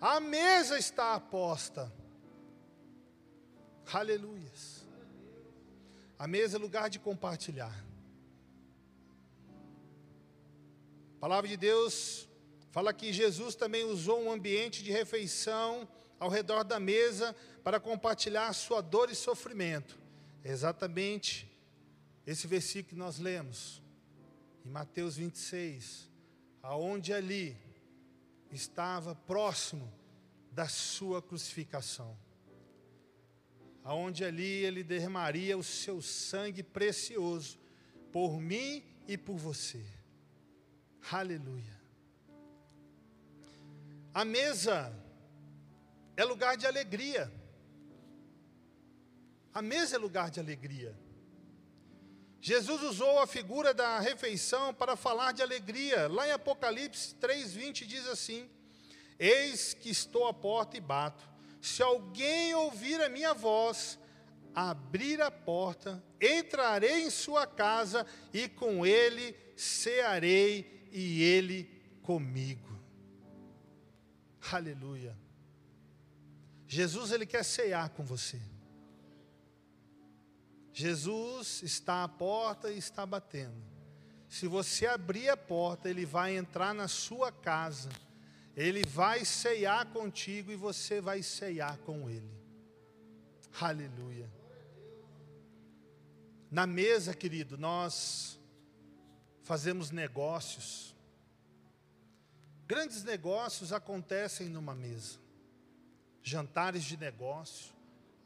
A 0.00 0.20
mesa 0.20 0.78
está 0.78 1.14
aposta. 1.14 1.92
Aleluias. 3.92 4.86
A 6.18 6.26
mesa 6.26 6.56
é 6.56 6.60
lugar 6.60 6.90
de 6.90 6.98
compartilhar. 6.98 7.84
A 11.16 11.18
palavra 11.18 11.48
de 11.48 11.56
Deus 11.56 12.28
fala 12.70 12.92
que 12.92 13.12
Jesus 13.12 13.54
também 13.54 13.84
usou 13.84 14.22
um 14.22 14.30
ambiente 14.30 14.82
de 14.82 14.92
refeição 14.92 15.88
ao 16.20 16.28
redor 16.28 16.62
da 16.62 16.78
mesa 16.78 17.34
para 17.64 17.80
compartilhar 17.80 18.52
sua 18.52 18.82
dor 18.82 19.10
e 19.10 19.14
sofrimento. 19.14 19.98
É 20.44 20.50
exatamente 20.50 21.50
esse 22.26 22.46
versículo 22.46 22.90
que 22.90 22.94
nós 22.94 23.18
lemos 23.18 23.82
em 24.64 24.68
Mateus 24.68 25.16
26, 25.16 26.10
aonde 26.62 27.12
ali 27.12 27.56
estava 28.56 29.14
próximo 29.14 29.92
da 30.50 30.66
sua 30.66 31.22
crucificação. 31.22 32.18
Aonde 33.84 34.24
ali 34.24 34.64
ele 34.64 34.82
derramaria 34.82 35.56
o 35.56 35.62
seu 35.62 36.02
sangue 36.02 36.62
precioso 36.62 37.58
por 38.10 38.40
mim 38.40 38.82
e 39.06 39.16
por 39.16 39.36
você. 39.36 39.84
Aleluia. 41.12 41.80
A 44.12 44.24
mesa 44.24 44.92
é 46.16 46.24
lugar 46.24 46.56
de 46.56 46.66
alegria. 46.66 47.30
A 49.52 49.62
mesa 49.62 49.96
é 49.96 49.98
lugar 49.98 50.30
de 50.30 50.40
alegria. 50.40 50.96
Jesus 52.46 52.80
usou 52.84 53.18
a 53.18 53.26
figura 53.26 53.74
da 53.74 53.98
refeição 53.98 54.72
para 54.72 54.94
falar 54.94 55.32
de 55.32 55.42
alegria. 55.42 56.06
Lá 56.06 56.28
em 56.28 56.30
Apocalipse 56.30 57.12
3:20 57.16 57.84
diz 57.84 58.06
assim: 58.06 58.48
Eis 59.18 59.74
que 59.74 59.90
estou 59.90 60.28
à 60.28 60.32
porta 60.32 60.76
e 60.76 60.80
bato. 60.80 61.28
Se 61.60 61.82
alguém 61.82 62.54
ouvir 62.54 63.02
a 63.02 63.08
minha 63.08 63.34
voz, 63.34 63.98
abrir 64.54 65.20
a 65.20 65.28
porta, 65.28 66.00
entrarei 66.20 67.02
em 67.02 67.10
sua 67.10 67.48
casa 67.48 68.06
e 68.32 68.48
com 68.48 68.86
ele 68.86 69.34
cearei 69.56 70.88
e 70.92 71.24
ele 71.24 71.68
comigo. 72.00 72.80
Aleluia. 74.52 75.18
Jesus 76.68 77.10
ele 77.10 77.26
quer 77.26 77.44
cear 77.44 77.88
com 77.88 78.04
você. 78.04 78.40
Jesus 80.78 81.62
está 81.62 82.04
à 82.04 82.08
porta 82.08 82.70
e 82.70 82.76
está 82.76 83.06
batendo. 83.06 83.56
Se 84.28 84.46
você 84.46 84.84
abrir 84.84 85.30
a 85.30 85.36
porta, 85.36 85.88
ele 85.88 86.04
vai 86.04 86.36
entrar 86.36 86.74
na 86.74 86.86
sua 86.86 87.32
casa. 87.32 87.88
Ele 88.54 88.84
vai 88.84 89.24
ceiar 89.24 89.86
contigo 89.86 90.52
e 90.52 90.54
você 90.54 91.00
vai 91.00 91.22
ceiar 91.22 91.78
com 91.78 92.10
ele. 92.10 92.30
Aleluia. 93.58 94.30
Na 96.50 96.66
mesa, 96.66 97.14
querido, 97.14 97.56
nós 97.56 98.38
fazemos 99.44 99.90
negócios. 99.90 100.94
Grandes 102.66 103.02
negócios 103.02 103.72
acontecem 103.72 104.50
numa 104.50 104.74
mesa. 104.74 105.18
Jantares 106.22 106.84
de 106.84 106.98
negócio, 106.98 107.72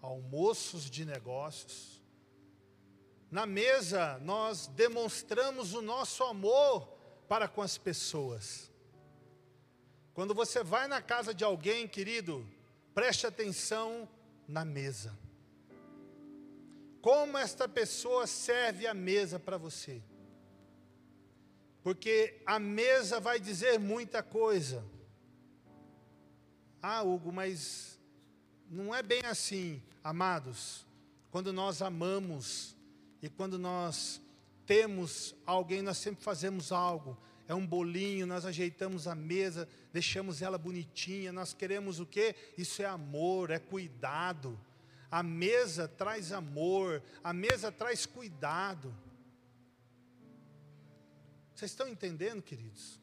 almoços 0.02 0.90
de 0.90 1.04
negócios 1.04 1.99
na 3.30 3.46
mesa, 3.46 4.18
nós 4.22 4.66
demonstramos 4.66 5.72
o 5.72 5.80
nosso 5.80 6.24
amor 6.24 6.88
para 7.28 7.46
com 7.46 7.62
as 7.62 7.78
pessoas. 7.78 8.70
Quando 10.12 10.34
você 10.34 10.64
vai 10.64 10.88
na 10.88 11.00
casa 11.00 11.32
de 11.32 11.44
alguém, 11.44 11.86
querido, 11.86 12.44
preste 12.92 13.26
atenção 13.26 14.08
na 14.48 14.64
mesa. 14.64 15.16
Como 17.00 17.38
esta 17.38 17.68
pessoa 17.68 18.26
serve 18.26 18.86
a 18.86 18.92
mesa 18.92 19.38
para 19.38 19.56
você? 19.56 20.02
Porque 21.82 22.42
a 22.44 22.58
mesa 22.58 23.20
vai 23.20 23.38
dizer 23.38 23.78
muita 23.78 24.22
coisa. 24.22 24.84
Ah, 26.82 27.02
Hugo, 27.02 27.32
mas 27.32 27.98
não 28.68 28.94
é 28.94 29.02
bem 29.02 29.24
assim, 29.24 29.82
amados. 30.02 30.84
Quando 31.30 31.52
nós 31.52 31.80
amamos, 31.80 32.76
e 33.22 33.28
quando 33.28 33.58
nós 33.58 34.20
temos 34.66 35.34
alguém, 35.44 35.82
nós 35.82 35.98
sempre 35.98 36.22
fazemos 36.22 36.72
algo. 36.72 37.18
É 37.46 37.54
um 37.54 37.66
bolinho, 37.66 38.26
nós 38.26 38.46
ajeitamos 38.46 39.08
a 39.08 39.14
mesa, 39.14 39.68
deixamos 39.92 40.40
ela 40.40 40.56
bonitinha. 40.56 41.32
Nós 41.32 41.52
queremos 41.52 41.98
o 41.98 42.06
quê? 42.06 42.34
Isso 42.56 42.80
é 42.80 42.86
amor, 42.86 43.50
é 43.50 43.58
cuidado. 43.58 44.58
A 45.10 45.22
mesa 45.22 45.88
traz 45.88 46.30
amor, 46.30 47.02
a 47.24 47.32
mesa 47.32 47.72
traz 47.72 48.06
cuidado. 48.06 48.94
Vocês 51.52 51.72
estão 51.72 51.88
entendendo, 51.88 52.40
queridos? 52.40 53.00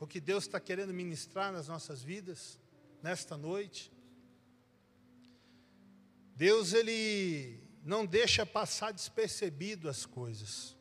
O 0.00 0.06
que 0.06 0.20
Deus 0.20 0.44
está 0.44 0.58
querendo 0.58 0.92
ministrar 0.92 1.52
nas 1.52 1.68
nossas 1.68 2.02
vidas, 2.02 2.58
nesta 3.02 3.36
noite? 3.36 3.92
Deus, 6.34 6.72
Ele 6.72 7.69
não 7.82 8.04
deixa 8.04 8.44
passar 8.44 8.92
despercebido 8.92 9.88
as 9.88 10.04
coisas. 10.04 10.76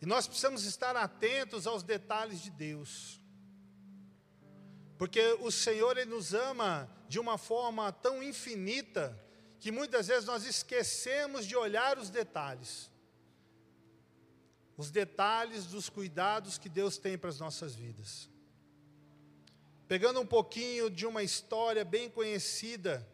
E 0.00 0.06
nós 0.06 0.26
precisamos 0.26 0.64
estar 0.64 0.94
atentos 0.96 1.66
aos 1.66 1.82
detalhes 1.82 2.40
de 2.40 2.50
Deus. 2.50 3.20
Porque 4.98 5.20
o 5.40 5.50
Senhor 5.50 5.96
ele 5.96 6.10
nos 6.10 6.34
ama 6.34 6.90
de 7.08 7.18
uma 7.18 7.38
forma 7.38 7.92
tão 7.92 8.22
infinita 8.22 9.18
que 9.58 9.70
muitas 9.72 10.08
vezes 10.08 10.26
nós 10.26 10.44
esquecemos 10.44 11.46
de 11.46 11.56
olhar 11.56 11.98
os 11.98 12.10
detalhes. 12.10 12.90
Os 14.76 14.90
detalhes 14.90 15.66
dos 15.66 15.88
cuidados 15.88 16.58
que 16.58 16.68
Deus 16.68 16.98
tem 16.98 17.16
para 17.16 17.30
as 17.30 17.40
nossas 17.40 17.74
vidas. 17.74 18.28
Pegando 19.88 20.20
um 20.20 20.26
pouquinho 20.26 20.90
de 20.90 21.06
uma 21.06 21.22
história 21.22 21.84
bem 21.84 22.10
conhecida 22.10 23.06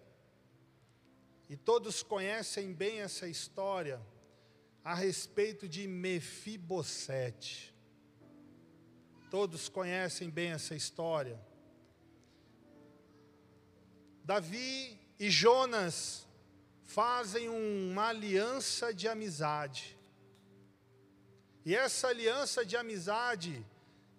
e 1.52 1.56
todos 1.59 2.02
conhecem 2.02 2.73
bem 2.73 3.02
essa 3.02 3.28
história 3.28 4.00
a 4.82 4.94
respeito 4.94 5.68
de 5.68 5.87
Mefibosete. 5.87 7.75
Todos 9.30 9.68
conhecem 9.68 10.30
bem 10.30 10.52
essa 10.52 10.75
história. 10.75 11.38
Davi, 14.25 14.99
e 15.21 15.28
Jonas 15.28 16.26
fazem 16.85 17.50
uma 17.50 18.09
aliança 18.09 18.94
de 18.94 19.06
amizade. 19.06 19.99
E 21.66 21.76
essa 21.76 22.09
aliança 22.09 22.64
de 22.64 22.78
amizade, 22.78 23.62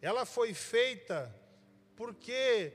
ela 0.03 0.23
foi 0.23 0.53
feita 0.53 1.35
porque 1.95 2.73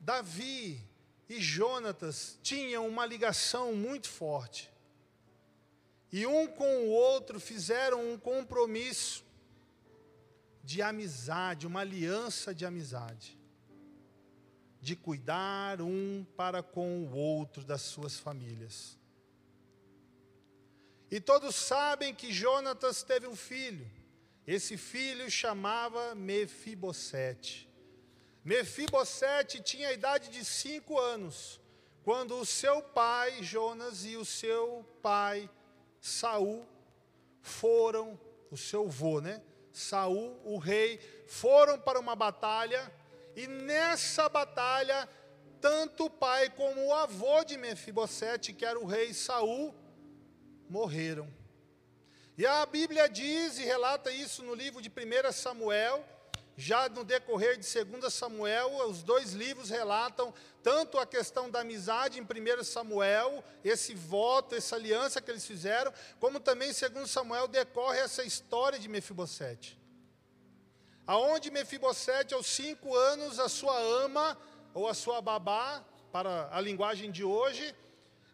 Davi 0.00 0.80
e 1.28 1.40
Jonatas 1.40 2.38
tinham 2.42 2.86
uma 2.86 3.06
ligação 3.06 3.74
muito 3.74 4.08
forte. 4.08 4.70
E 6.12 6.26
um 6.26 6.46
com 6.46 6.84
o 6.84 6.88
outro 6.88 7.40
fizeram 7.40 8.12
um 8.12 8.18
compromisso 8.18 9.24
de 10.62 10.82
amizade, 10.82 11.66
uma 11.66 11.80
aliança 11.80 12.54
de 12.54 12.66
amizade, 12.66 13.38
de 14.80 14.94
cuidar 14.94 15.80
um 15.80 16.24
para 16.36 16.62
com 16.62 17.04
o 17.04 17.16
outro 17.16 17.64
das 17.64 17.82
suas 17.82 18.18
famílias. 18.18 18.98
E 21.10 21.20
todos 21.20 21.54
sabem 21.54 22.14
que 22.14 22.32
Jonatas 22.32 23.02
teve 23.02 23.26
um 23.26 23.36
filho. 23.36 23.90
Esse 24.46 24.76
filho 24.76 25.30
chamava 25.30 26.14
Mefibosete. 26.14 27.71
Mefibosete 28.44 29.60
tinha 29.62 29.88
a 29.88 29.92
idade 29.92 30.28
de 30.28 30.44
cinco 30.44 30.98
anos, 30.98 31.60
quando 32.02 32.36
o 32.38 32.44
seu 32.44 32.82
pai 32.82 33.42
Jonas 33.42 34.04
e 34.04 34.16
o 34.16 34.24
seu 34.24 34.84
pai 35.00 35.48
Saul 36.00 36.66
foram, 37.40 38.18
o 38.50 38.56
seu 38.56 38.86
avô, 38.86 39.20
né? 39.20 39.40
Saul, 39.72 40.40
o 40.44 40.58
rei, 40.58 40.98
foram 41.28 41.78
para 41.78 42.00
uma 42.00 42.16
batalha, 42.16 42.92
e 43.36 43.46
nessa 43.46 44.28
batalha, 44.28 45.08
tanto 45.60 46.06
o 46.06 46.10
pai 46.10 46.50
como 46.50 46.86
o 46.86 46.92
avô 46.92 47.44
de 47.44 47.56
Mefibosete, 47.56 48.52
que 48.52 48.64
era 48.64 48.78
o 48.78 48.84
rei 48.84 49.14
Saul, 49.14 49.74
morreram. 50.68 51.32
E 52.36 52.44
a 52.44 52.66
Bíblia 52.66 53.08
diz 53.08 53.58
e 53.58 53.62
relata 53.62 54.10
isso 54.10 54.42
no 54.42 54.54
livro 54.54 54.82
de 54.82 54.90
1 54.90 55.32
Samuel, 55.32 56.04
já 56.56 56.88
no 56.88 57.04
decorrer 57.04 57.58
de 57.58 57.84
2 57.84 58.12
Samuel, 58.12 58.88
os 58.88 59.02
dois 59.02 59.32
livros 59.32 59.70
relatam 59.70 60.32
tanto 60.62 60.98
a 60.98 61.06
questão 61.06 61.50
da 61.50 61.60
amizade 61.60 62.20
em 62.20 62.22
1 62.22 62.64
Samuel, 62.64 63.42
esse 63.64 63.94
voto, 63.94 64.54
essa 64.54 64.76
aliança 64.76 65.20
que 65.20 65.30
eles 65.30 65.46
fizeram, 65.46 65.92
como 66.20 66.38
também 66.38 66.70
em 66.70 66.90
2 66.90 67.10
Samuel 67.10 67.48
decorre 67.48 67.98
essa 67.98 68.22
história 68.22 68.78
de 68.78 68.88
Mefibosete. 68.88 69.80
Aonde 71.06 71.50
Mefibosete, 71.50 72.34
aos 72.34 72.46
cinco 72.46 72.94
anos, 72.94 73.40
a 73.40 73.48
sua 73.48 73.76
ama, 73.78 74.38
ou 74.74 74.86
a 74.88 74.94
sua 74.94 75.20
babá, 75.20 75.84
para 76.12 76.48
a 76.52 76.60
linguagem 76.60 77.10
de 77.10 77.24
hoje, 77.24 77.74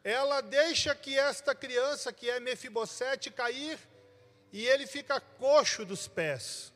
ela 0.02 0.40
deixa 0.40 0.94
que 0.94 1.16
esta 1.16 1.54
criança, 1.54 2.12
que 2.12 2.28
é 2.28 2.40
Mefibosete, 2.40 3.30
cair, 3.30 3.78
e 4.52 4.66
ele 4.66 4.86
fica 4.86 5.20
coxo 5.20 5.84
dos 5.84 6.08
pés 6.08 6.72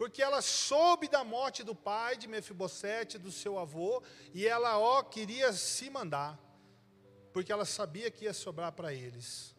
porque 0.00 0.22
ela 0.22 0.40
soube 0.40 1.08
da 1.08 1.22
morte 1.22 1.62
do 1.62 1.74
pai 1.74 2.16
de 2.16 2.26
Mefibosete, 2.26 3.18
do 3.18 3.30
seu 3.30 3.58
avô, 3.58 4.02
e 4.32 4.46
ela, 4.46 4.78
ó, 4.78 5.02
queria 5.02 5.52
se 5.52 5.90
mandar, 5.90 6.40
porque 7.34 7.52
ela 7.52 7.66
sabia 7.66 8.10
que 8.10 8.24
ia 8.24 8.32
sobrar 8.32 8.72
para 8.72 8.94
eles. 8.94 9.54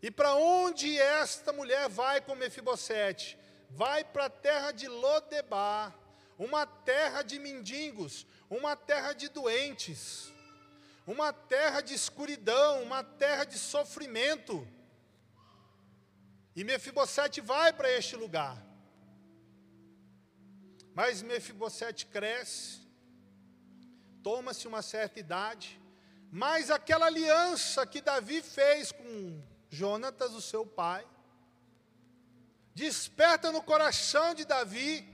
E 0.00 0.10
para 0.10 0.36
onde 0.36 0.98
esta 0.98 1.52
mulher 1.52 1.86
vai 1.90 2.22
com 2.22 2.34
Mefibosete? 2.34 3.38
Vai 3.68 4.02
para 4.02 4.24
a 4.24 4.30
terra 4.30 4.72
de 4.72 4.88
Lodebar, 4.88 5.94
uma 6.38 6.64
terra 6.64 7.20
de 7.20 7.38
mendigos, 7.38 8.26
uma 8.48 8.74
terra 8.74 9.12
de 9.12 9.28
doentes, 9.28 10.32
uma 11.06 11.30
terra 11.30 11.82
de 11.82 11.92
escuridão, 11.92 12.82
uma 12.82 13.04
terra 13.04 13.44
de 13.44 13.58
sofrimento. 13.58 14.66
E 16.56 16.64
Mefibosete 16.64 17.42
vai 17.42 17.70
para 17.70 17.90
este 17.92 18.16
lugar. 18.16 18.56
Mas 20.94 21.20
Mefibosete 21.20 22.06
cresce, 22.06 22.80
toma-se 24.22 24.66
uma 24.66 24.80
certa 24.80 25.20
idade, 25.20 25.78
mas 26.32 26.70
aquela 26.70 27.06
aliança 27.06 27.86
que 27.86 28.00
Davi 28.00 28.40
fez 28.40 28.90
com 28.90 29.42
Jonatas, 29.68 30.32
o 30.32 30.40
seu 30.40 30.64
pai, 30.64 31.06
desperta 32.74 33.52
no 33.52 33.62
coração 33.62 34.32
de 34.34 34.46
Davi, 34.46 35.06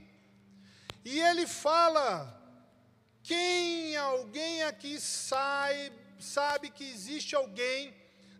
e 1.03 1.19
ele 1.19 1.45
fala: 1.45 2.41
quem 3.21 3.97
alguém 3.97 4.63
aqui 4.63 4.97
sabe, 5.01 5.91
sabe 6.17 6.69
que 6.69 6.89
existe 6.89 7.35
alguém 7.35 7.93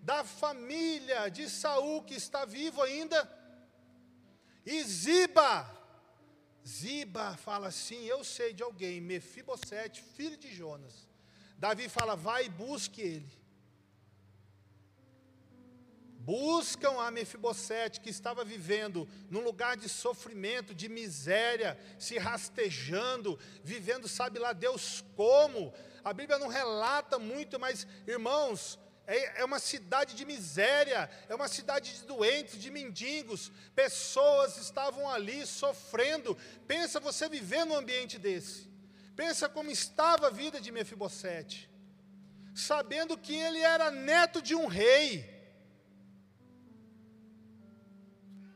da 0.03 0.21
família 0.23 1.29
de 1.29 1.49
Saul 1.49 2.03
que 2.03 2.13
está 2.13 2.43
vivo 2.43 2.81
ainda. 2.81 3.19
E 4.65 4.83
Ziba, 4.83 5.69
Ziba 6.67 7.37
fala 7.37 7.67
assim: 7.67 8.03
Eu 8.03 8.23
sei 8.23 8.53
de 8.53 8.61
alguém, 8.61 8.99
Mefibosete, 8.99 10.01
filho 10.01 10.37
de 10.37 10.53
Jonas. 10.53 11.07
Davi 11.57 11.87
fala: 11.87 12.15
Vai 12.15 12.45
e 12.45 12.49
busque 12.49 13.01
ele. 13.01 13.43
Buscam 16.19 17.01
a 17.01 17.11
Mefibosete, 17.11 17.99
que 17.99 18.09
estava 18.09 18.45
vivendo 18.45 19.07
num 19.29 19.41
lugar 19.41 19.75
de 19.75 19.89
sofrimento, 19.89 20.73
de 20.73 20.87
miséria, 20.87 21.77
se 21.99 22.17
rastejando, 22.17 23.37
vivendo, 23.61 24.07
sabe 24.07 24.39
lá 24.39 24.53
Deus 24.53 25.03
como. 25.15 25.73
A 26.03 26.13
Bíblia 26.13 26.39
não 26.39 26.47
relata 26.47 27.19
muito, 27.19 27.59
mas, 27.59 27.85
irmãos, 28.07 28.79
é, 29.05 29.41
é 29.41 29.45
uma 29.45 29.59
cidade 29.59 30.15
de 30.15 30.25
miséria, 30.25 31.09
é 31.27 31.35
uma 31.35 31.47
cidade 31.47 31.93
de 31.93 32.05
doentes, 32.05 32.59
de 32.59 32.71
mendigos. 32.71 33.51
Pessoas 33.75 34.57
estavam 34.57 35.09
ali 35.09 35.45
sofrendo. 35.45 36.37
Pensa 36.67 36.99
você 36.99 37.27
viver 37.27 37.65
num 37.65 37.75
ambiente 37.75 38.17
desse. 38.17 38.71
Pensa 39.15 39.49
como 39.49 39.69
estava 39.69 40.27
a 40.27 40.31
vida 40.31 40.59
de 40.59 40.71
Mefibosete, 40.71 41.69
sabendo 42.55 43.17
que 43.17 43.35
ele 43.35 43.59
era 43.59 43.91
neto 43.91 44.41
de 44.41 44.55
um 44.55 44.65
rei, 44.65 45.29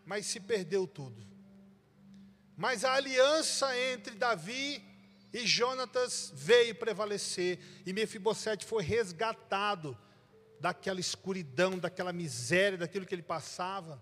mas 0.03 0.25
se 0.25 0.39
perdeu 0.39 0.87
tudo. 0.87 1.27
Mas 2.55 2.83
a 2.83 2.93
aliança 2.93 3.77
entre 3.77 4.15
Davi 4.15 4.83
e 5.31 5.45
Jonatas 5.45 6.31
veio 6.33 6.73
prevalecer, 6.73 7.59
e 7.85 7.93
Mefibosete 7.93 8.65
foi 8.65 8.81
resgatado 8.81 9.95
daquela 10.59 10.99
escuridão, 10.99 11.77
daquela 11.77 12.11
miséria, 12.11 12.77
daquilo 12.77 13.05
que 13.05 13.15
ele 13.15 13.23
passava, 13.23 14.01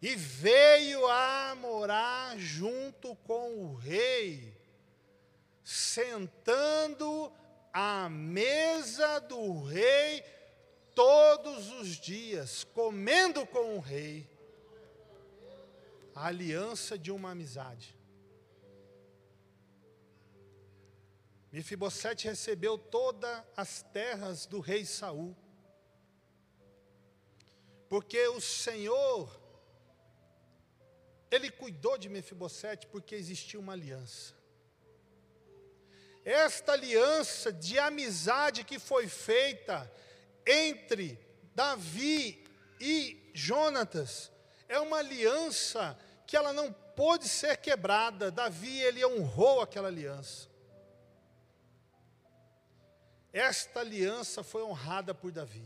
e 0.00 0.14
veio 0.14 1.06
a 1.08 1.56
morar 1.60 2.38
junto 2.38 3.16
com 3.16 3.64
o 3.64 3.74
rei, 3.74 4.56
sentando 5.64 7.32
à 7.72 8.08
mesa 8.08 9.18
do 9.20 9.64
rei 9.64 10.22
todos 10.94 11.70
os 11.72 11.96
dias, 11.96 12.64
comendo 12.64 13.44
com 13.46 13.76
o 13.76 13.80
rei. 13.80 14.28
A 16.14 16.26
aliança 16.26 16.98
de 16.98 17.12
uma 17.12 17.30
amizade. 17.30 17.96
Mefibosete 21.52 22.28
recebeu 22.28 22.76
todas 22.76 23.42
as 23.56 23.82
terras 23.82 24.44
do 24.44 24.60
rei 24.60 24.84
Saul 24.84 25.36
porque 27.88 28.28
o 28.28 28.40
Senhor, 28.40 29.28
Ele 31.30 31.50
cuidou 31.50 31.96
de 31.96 32.08
Mefibosete 32.08 32.86
porque 32.86 33.14
existia 33.14 33.58
uma 33.58 33.72
aliança. 33.72 34.34
Esta 36.24 36.72
aliança 36.72 37.52
de 37.52 37.78
amizade 37.78 38.62
que 38.62 38.78
foi 38.78 39.08
feita 39.08 39.90
entre 40.46 41.18
Davi 41.54 42.44
e 42.80 43.30
Jonatas 43.32 44.30
é 44.68 44.78
uma 44.78 44.98
aliança 44.98 45.98
que 46.26 46.36
ela 46.36 46.52
não 46.52 46.70
pôde 46.72 47.28
ser 47.28 47.56
quebrada. 47.56 48.30
Davi 48.30 48.78
ele 48.80 49.04
honrou 49.04 49.62
aquela 49.62 49.88
aliança. 49.88 50.48
Esta 53.32 53.80
aliança 53.80 54.42
foi 54.42 54.62
honrada 54.62 55.14
por 55.14 55.32
Davi. 55.32 55.64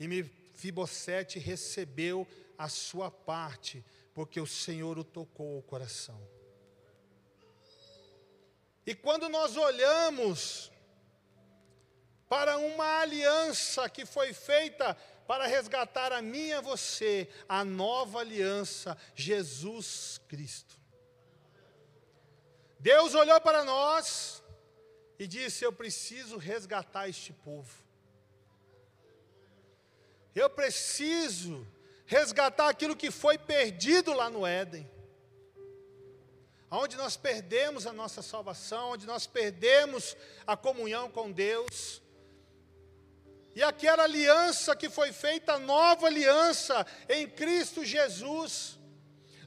E 0.00 0.08
me 0.08 0.22
Fibosete 0.56 1.38
recebeu 1.38 2.26
a 2.58 2.68
sua 2.68 3.10
parte, 3.10 3.84
porque 4.14 4.40
o 4.40 4.46
Senhor 4.46 4.98
o 4.98 5.04
tocou 5.04 5.58
o 5.58 5.62
coração. 5.62 6.18
E 8.86 8.94
quando 8.94 9.28
nós 9.28 9.56
olhamos 9.56 10.72
para 12.28 12.56
uma 12.56 13.00
aliança 13.00 13.88
que 13.88 14.06
foi 14.06 14.32
feita 14.32 14.96
para 15.26 15.46
resgatar 15.46 16.12
a 16.12 16.22
mim 16.22 16.46
e 16.46 16.52
a 16.54 16.60
você, 16.60 17.28
a 17.48 17.64
nova 17.64 18.20
aliança, 18.20 18.96
Jesus 19.14 20.20
Cristo. 20.26 20.80
Deus 22.78 23.14
olhou 23.14 23.40
para 23.40 23.64
nós 23.64 24.42
e 25.18 25.26
disse: 25.26 25.64
Eu 25.64 25.72
preciso 25.72 26.36
resgatar 26.36 27.08
este 27.08 27.32
povo. 27.32 27.85
Eu 30.36 30.50
preciso 30.50 31.66
resgatar 32.04 32.68
aquilo 32.68 32.94
que 32.94 33.10
foi 33.10 33.38
perdido 33.38 34.12
lá 34.12 34.28
no 34.28 34.46
Éden. 34.46 34.86
Onde 36.70 36.94
nós 36.94 37.16
perdemos 37.16 37.86
a 37.86 37.92
nossa 37.92 38.20
salvação, 38.20 38.90
onde 38.90 39.06
nós 39.06 39.26
perdemos 39.26 40.14
a 40.46 40.54
comunhão 40.54 41.10
com 41.10 41.32
Deus. 41.32 42.02
E 43.54 43.62
aquela 43.62 44.02
aliança 44.02 44.76
que 44.76 44.90
foi 44.90 45.10
feita, 45.10 45.54
a 45.54 45.58
nova 45.58 46.06
aliança 46.06 46.86
em 47.08 47.26
Cristo 47.26 47.82
Jesus, 47.82 48.78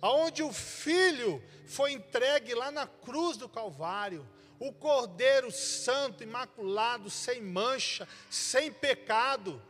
aonde 0.02 0.42
o 0.42 0.52
Filho 0.52 1.40
foi 1.68 1.92
entregue 1.92 2.56
lá 2.56 2.72
na 2.72 2.88
cruz 2.88 3.38
do 3.38 3.48
Calvário, 3.48 4.28
o 4.58 4.74
Cordeiro 4.74 5.52
Santo, 5.52 6.24
imaculado, 6.24 7.12
sem 7.12 7.44
mancha, 7.44 8.08
sem 8.28 8.72
pecado, 8.74 9.62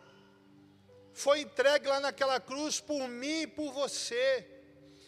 foi 1.19 1.41
entregue 1.41 1.86
lá 1.86 1.99
naquela 1.99 2.39
cruz 2.39 2.79
por 2.79 3.05
mim 3.10 3.41
e 3.41 3.47
por 3.47 3.73
você. 3.73 4.47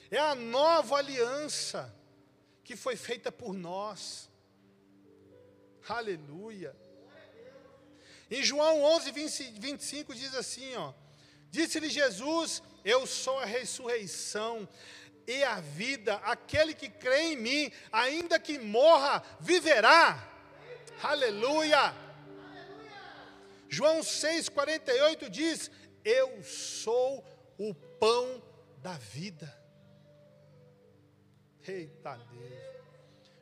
É 0.09 0.17
a 0.17 0.35
nova 0.35 0.97
aliança 0.97 1.93
que 2.65 2.75
foi 2.75 2.97
feita 2.97 3.31
por 3.31 3.53
nós. 3.53 4.29
Aleluia. 5.87 6.75
Em 8.29 8.43
João 8.43 8.83
11, 8.83 9.11
20, 9.11 9.51
25 9.59 10.13
diz 10.13 10.35
assim, 10.35 10.75
ó. 10.75 10.93
Disse-lhe 11.49 11.89
Jesus: 11.89 12.61
Eu 12.83 13.07
sou 13.07 13.39
a 13.39 13.45
ressurreição 13.45 14.67
e 15.25 15.41
a 15.45 15.61
vida. 15.61 16.15
Aquele 16.15 16.73
que 16.73 16.89
crê 16.89 17.21
em 17.31 17.37
mim, 17.37 17.71
ainda 17.89 18.37
que 18.37 18.59
morra, 18.59 19.23
viverá. 19.39 20.29
Aleluia. 21.01 21.95
João 23.69 24.01
6,48 24.01 25.29
diz: 25.29 25.71
Eu 26.03 26.43
sou 26.43 27.23
o 27.57 27.73
pão 27.73 28.41
da 28.81 28.93
vida. 28.93 29.61
Eita 31.67 32.15
Deus. 32.15 32.71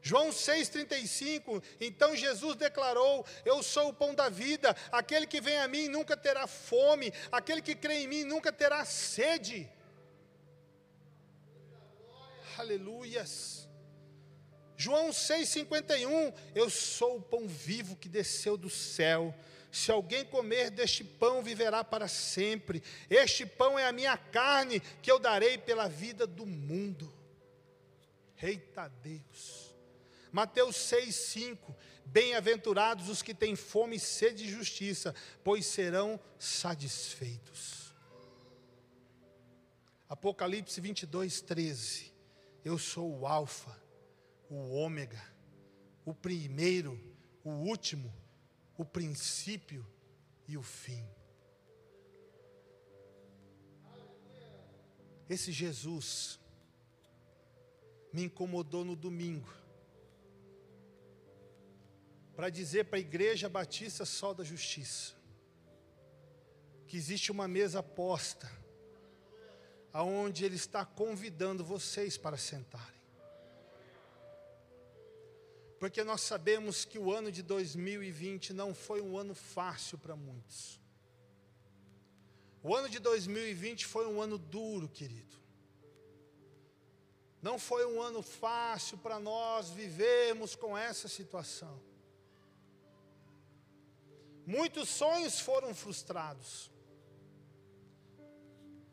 João 0.01 0.29
6,35, 0.29 1.61
então 1.79 2.15
Jesus 2.15 2.55
declarou: 2.55 3.25
Eu 3.45 3.61
sou 3.61 3.89
o 3.89 3.93
pão 3.93 4.15
da 4.15 4.29
vida, 4.29 4.75
aquele 4.91 5.27
que 5.27 5.41
vem 5.41 5.59
a 5.59 5.67
mim 5.67 5.87
nunca 5.87 6.15
terá 6.15 6.47
fome, 6.47 7.13
aquele 7.31 7.61
que 7.61 7.75
crê 7.75 8.03
em 8.03 8.07
mim 8.07 8.23
nunca 8.23 8.51
terá 8.51 8.83
sede. 8.85 9.69
Aleluias. 12.57 13.69
João 14.75 15.09
6,51, 15.09 16.33
eu 16.55 16.69
sou 16.69 17.17
o 17.17 17.21
pão 17.21 17.45
vivo 17.45 17.97
que 17.97 18.07
desceu 18.07 18.55
do 18.55 18.69
céu. 18.69 19.35
Se 19.71 19.91
alguém 19.91 20.25
comer 20.25 20.71
deste 20.71 21.03
pão, 21.03 21.43
viverá 21.43 21.83
para 21.83 22.07
sempre. 22.07 22.81
Este 23.09 23.45
pão 23.45 23.77
é 23.77 23.85
a 23.85 23.91
minha 23.91 24.17
carne, 24.17 24.79
que 25.01 25.11
eu 25.11 25.19
darei 25.19 25.57
pela 25.57 25.87
vida 25.87 26.25
do 26.25 26.45
mundo. 26.45 27.13
Eita 28.41 28.87
Deus. 28.87 29.75
Mateus 30.31 30.75
6,5: 30.75 31.75
Bem-aventurados 32.05 33.09
os 33.09 33.21
que 33.21 33.33
têm 33.33 33.55
fome 33.55 33.97
e 33.97 33.99
sede 33.99 34.45
de 34.45 34.51
justiça, 34.51 35.13
pois 35.43 35.65
serão 35.65 36.19
satisfeitos. 36.39 37.93
Apocalipse 40.07 40.81
22, 40.81 41.41
13: 41.41 42.11
Eu 42.65 42.79
sou 42.79 43.19
o 43.19 43.27
Alfa, 43.27 43.79
o 44.49 44.71
Ômega, 44.71 45.23
o 46.03 46.13
primeiro, 46.13 46.99
o 47.43 47.51
último, 47.51 48.11
o 48.79 48.85
princípio 48.85 49.85
e 50.47 50.55
o 50.55 50.63
fim. 50.63 51.05
Esse 55.29 55.51
Jesus 55.51 56.39
me 58.13 58.23
incomodou 58.23 58.85
no 58.85 58.95
domingo 58.95 59.53
para 62.37 62.49
dizer 62.49 62.85
para 62.85 62.97
a 62.97 63.01
Igreja 63.01 63.49
Batista 63.49 64.05
Sol 64.05 64.33
da 64.33 64.45
Justiça 64.45 65.13
que 66.87 66.95
existe 66.95 67.33
uma 67.33 67.49
mesa 67.49 67.83
posta 67.83 68.49
aonde 69.91 70.45
ele 70.45 70.55
está 70.55 70.85
convidando 70.85 71.65
vocês 71.65 72.17
para 72.17 72.37
sentarem. 72.37 72.98
Porque 75.79 76.03
nós 76.03 76.21
sabemos 76.21 76.83
que 76.83 76.99
o 76.99 77.11
ano 77.11 77.31
de 77.31 77.41
2020 77.41 78.51
não 78.53 78.75
foi 78.75 79.01
um 79.01 79.17
ano 79.17 79.33
fácil 79.33 79.97
para 79.97 80.15
muitos. 80.15 80.79
O 82.61 82.75
ano 82.75 82.89
de 82.89 82.99
2020 82.99 83.85
foi 83.85 84.05
um 84.05 84.21
ano 84.21 84.37
duro, 84.37 84.89
querido. 84.89 85.37
Não 87.41 87.57
foi 87.57 87.85
um 87.85 88.01
ano 88.01 88.21
fácil 88.21 88.97
para 88.97 89.17
nós 89.17 89.69
vivermos 89.69 90.53
com 90.53 90.77
essa 90.77 91.07
situação. 91.07 91.81
Muitos 94.45 94.89
sonhos 94.89 95.39
foram 95.39 95.73
frustrados. 95.73 96.69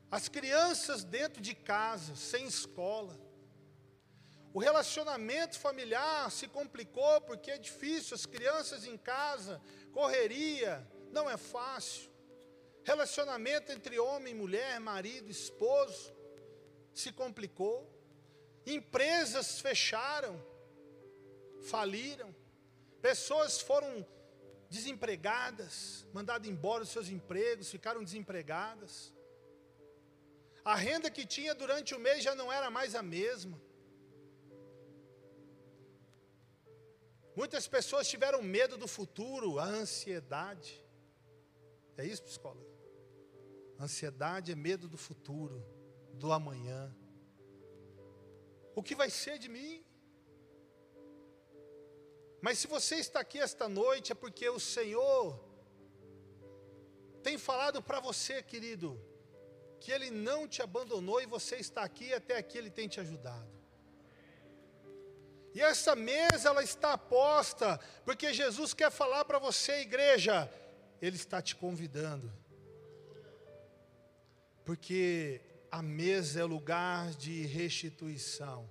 As 0.09 0.29
crianças 0.29 1.03
dentro 1.03 1.43
de 1.43 1.55
casa, 1.55 2.15
sem 2.15 2.47
escola. 2.47 3.26
O 4.57 4.59
relacionamento 4.59 5.59
familiar 5.59 6.31
se 6.31 6.49
complicou 6.49 7.21
porque 7.21 7.51
é 7.51 7.59
difícil, 7.59 8.15
as 8.15 8.25
crianças 8.25 8.87
em 8.87 8.97
casa, 8.97 9.61
correria, 9.93 10.83
não 11.13 11.29
é 11.29 11.37
fácil. 11.37 12.11
Relacionamento 12.83 13.71
entre 13.71 13.99
homem 13.99 14.33
e 14.33 14.35
mulher, 14.35 14.81
marido, 14.81 15.31
esposo, 15.31 16.11
se 16.95 17.13
complicou. 17.13 17.87
Empresas 18.65 19.61
fecharam, 19.61 20.43
faliram. 21.65 22.35
Pessoas 23.03 23.61
foram 23.61 24.07
desempregadas, 24.71 26.07
mandadas 26.15 26.49
embora 26.49 26.83
dos 26.83 26.95
seus 26.95 27.11
empregos, 27.11 27.71
ficaram 27.71 28.03
desempregadas. 28.03 29.13
A 30.65 30.75
renda 30.75 31.11
que 31.11 31.27
tinha 31.27 31.55
durante 31.55 31.95
o 31.95 31.99
mês 31.99 32.25
já 32.25 32.35
não 32.35 32.51
era 32.51 32.71
mais 32.71 32.95
a 32.95 33.03
mesma. 33.03 33.66
Muitas 37.37 37.69
pessoas 37.69 38.09
tiveram 38.09 38.43
medo 38.43 38.79
do 38.79 38.89
futuro, 38.89 39.59
a 39.59 39.65
ansiedade. 39.67 40.83
É 41.99 42.05
isso, 42.05 42.23
psicólogo? 42.23 42.67
Ansiedade 43.79 44.53
é 44.53 44.55
medo 44.55 44.89
do 44.89 44.97
futuro, 44.97 45.63
do 46.15 46.33
amanhã. 46.33 46.97
O 48.75 48.83
que 48.83 48.95
vai 48.95 49.11
ser 49.11 49.39
de 49.39 49.51
mim? 49.51 49.85
Mas 52.41 52.59
se 52.59 52.67
você 52.67 52.97
está 52.97 53.21
aqui 53.21 53.39
esta 53.39 53.69
noite, 53.69 54.13
é 54.13 54.15
porque 54.15 54.49
o 54.49 54.59
Senhor 54.59 55.39
tem 57.23 57.37
falado 57.37 57.83
para 57.83 58.01
você, 58.01 58.43
querido, 58.43 58.99
que 59.79 59.93
Ele 59.93 60.11
não 60.11 60.49
te 60.49 60.63
abandonou 60.63 61.21
e 61.21 61.27
você 61.27 61.57
está 61.57 61.83
aqui 61.83 62.15
até 62.15 62.39
aqui 62.39 62.57
Ele 62.57 62.71
tem 62.71 62.89
te 62.89 62.99
ajudado. 62.99 63.56
E 65.57 65.63
essa 65.63 65.97
mesa, 65.97 66.51
ela 66.51 66.63
está 66.63 66.99
posta, 66.99 67.81
porque 68.05 68.31
Jesus 68.35 68.75
quer 68.75 68.91
falar 68.91 69.25
para 69.25 69.39
você, 69.39 69.81
igreja, 69.81 70.53
Ele 71.01 71.17
está 71.17 71.41
te 71.41 71.57
convidando. 71.57 72.31
Porque 74.67 75.41
a 75.71 75.81
mesa 75.81 76.41
é 76.41 76.45
lugar 76.45 77.09
de 77.15 77.47
restituição, 77.47 78.69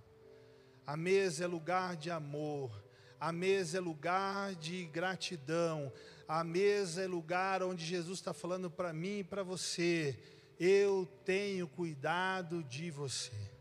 a 0.86 0.96
mesa 0.96 1.46
é 1.46 1.48
lugar 1.48 1.96
de 1.96 2.12
amor, 2.12 2.72
a 3.20 3.32
mesa 3.32 3.80
é 3.80 3.82
lugar 3.82 4.54
de 4.54 4.86
gratidão. 4.86 5.92
A 6.28 6.44
mesa 6.44 7.02
é 7.04 7.08
lugar 7.08 7.64
onde 7.64 7.84
Jesus 7.84 8.20
está 8.20 8.32
falando 8.32 8.70
para 8.70 8.94
mim 8.94 9.20
e 9.20 9.24
para 9.24 9.42
você: 9.42 10.20
eu 10.60 11.08
tenho 11.26 11.68
cuidado 11.68 12.64
de 12.64 12.92
você. 12.92 13.55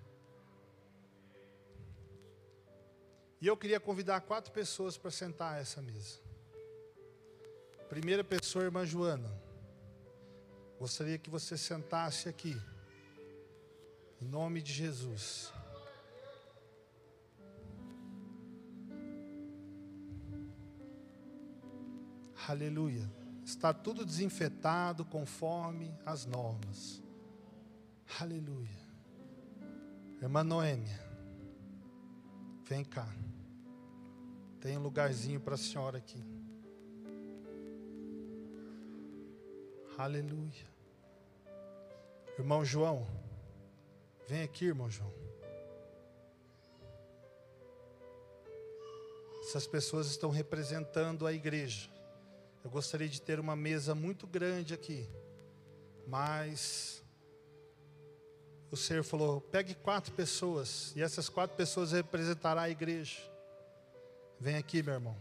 E 3.45 3.47
eu 3.47 3.59
queria 3.59 3.79
convidar 3.79 4.23
quatro 4.23 4.51
pessoas 4.51 4.97
para 4.97 5.11
sentar 5.11 5.53
a 5.53 5.59
essa 5.59 5.83
mesa. 5.83 6.19
Primeira 7.91 8.25
pessoa, 8.25 8.65
irmã 8.65 8.87
Joana. 8.87 9.31
Gostaria 10.79 11.19
que 11.19 11.29
você 11.29 11.59
sentasse 11.59 12.27
aqui. 12.27 12.59
Em 14.19 14.25
nome 14.25 14.63
de 14.63 14.73
Jesus. 14.73 15.53
Aleluia. 22.49 23.13
Está 23.45 23.75
tudo 23.75 24.07
desinfetado 24.07 25.05
conforme 25.05 25.95
as 26.07 26.25
normas. 26.25 27.03
Aleluia. 28.19 28.89
Irmã 30.23 30.43
Noêmia, 30.43 30.99
vem 32.67 32.83
cá. 32.83 33.07
Tem 34.65 34.79
um 34.79 34.83
lugarzinho 34.83 35.39
para 35.39 35.57
a 35.57 35.59
senhora 35.59 35.99
aqui. 35.99 36.25
Aleluia. 39.99 40.65
Irmão 42.39 42.65
João, 42.65 43.07
vem 44.27 44.43
aqui, 44.43 44.65
irmão 44.65 44.89
João. 44.89 45.13
Essas 49.43 49.67
pessoas 49.67 50.07
estão 50.07 50.31
representando 50.31 51.27
a 51.27 51.33
igreja. 51.35 51.91
Eu 52.65 52.71
gostaria 52.71 53.07
de 53.07 53.21
ter 53.21 53.39
uma 53.39 53.55
mesa 53.55 53.95
muito 53.95 54.27
grande 54.27 54.73
aqui, 54.73 55.07
mas 56.07 57.05
o 58.71 58.79
Senhor 58.79 59.05
falou: 59.05 59.43
pegue 59.43 59.75
quatro 59.75 60.11
pessoas, 60.15 60.97
e 60.97 61.03
essas 61.03 61.29
quatro 61.29 61.55
pessoas 61.55 61.93
representarão 61.93 62.63
a 62.63 62.71
igreja. 62.71 63.34
Vem 64.41 64.57
aqui, 64.57 64.83
meu 64.83 64.95
irmão. 64.95 65.17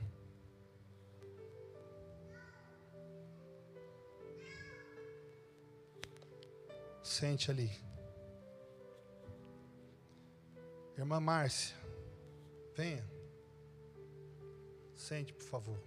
Sente 7.02 7.52
ali. 7.52 7.72
Irmã 10.98 11.20
Márcia, 11.20 11.76
venha. 12.76 13.04
Sente, 14.96 15.34
por 15.34 15.44
favor. 15.44 15.80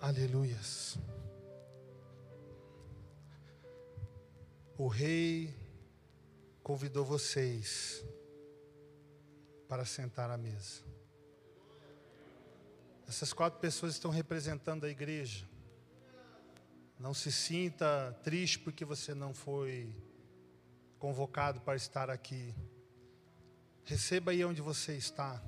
Aleluias. 0.00 0.96
O 4.86 4.88
rei 4.88 5.52
convidou 6.62 7.04
vocês 7.04 8.04
para 9.68 9.84
sentar 9.84 10.30
à 10.30 10.36
mesa. 10.36 10.84
Essas 13.08 13.32
quatro 13.32 13.58
pessoas 13.58 13.94
estão 13.94 14.12
representando 14.12 14.84
a 14.84 14.88
igreja. 14.88 15.44
Não 17.00 17.12
se 17.12 17.32
sinta 17.32 18.16
triste 18.22 18.60
porque 18.60 18.84
você 18.84 19.12
não 19.12 19.34
foi 19.34 19.92
convocado 21.00 21.60
para 21.62 21.74
estar 21.74 22.08
aqui. 22.08 22.54
Receba 23.82 24.30
aí 24.30 24.44
onde 24.44 24.62
você 24.62 24.96
está. 24.96 25.42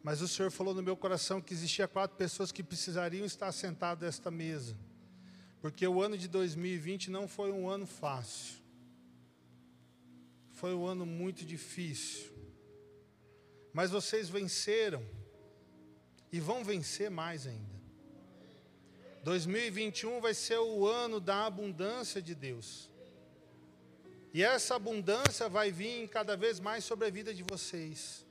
Mas 0.00 0.20
o 0.20 0.28
Senhor 0.28 0.52
falou 0.52 0.72
no 0.72 0.80
meu 0.80 0.96
coração 0.96 1.40
que 1.40 1.52
existia 1.52 1.88
quatro 1.88 2.16
pessoas 2.16 2.52
que 2.52 2.62
precisariam 2.62 3.26
estar 3.26 3.50
sentadas 3.50 4.08
esta 4.08 4.30
mesa. 4.30 4.76
Porque 5.66 5.84
o 5.84 6.00
ano 6.00 6.16
de 6.16 6.28
2020 6.28 7.10
não 7.10 7.26
foi 7.26 7.50
um 7.50 7.68
ano 7.68 7.88
fácil. 7.88 8.54
Foi 10.52 10.72
um 10.72 10.86
ano 10.86 11.04
muito 11.04 11.44
difícil. 11.44 12.30
Mas 13.72 13.90
vocês 13.90 14.28
venceram 14.28 15.04
e 16.30 16.38
vão 16.38 16.62
vencer 16.62 17.10
mais 17.10 17.48
ainda. 17.48 17.74
2021 19.24 20.20
vai 20.20 20.34
ser 20.34 20.58
o 20.58 20.86
ano 20.86 21.18
da 21.18 21.46
abundância 21.46 22.22
de 22.22 22.36
Deus. 22.36 22.88
E 24.32 24.44
essa 24.44 24.76
abundância 24.76 25.48
vai 25.48 25.72
vir 25.72 26.06
cada 26.10 26.36
vez 26.36 26.60
mais 26.60 26.84
sobre 26.84 27.08
a 27.08 27.10
vida 27.10 27.34
de 27.34 27.42
vocês. 27.42 28.24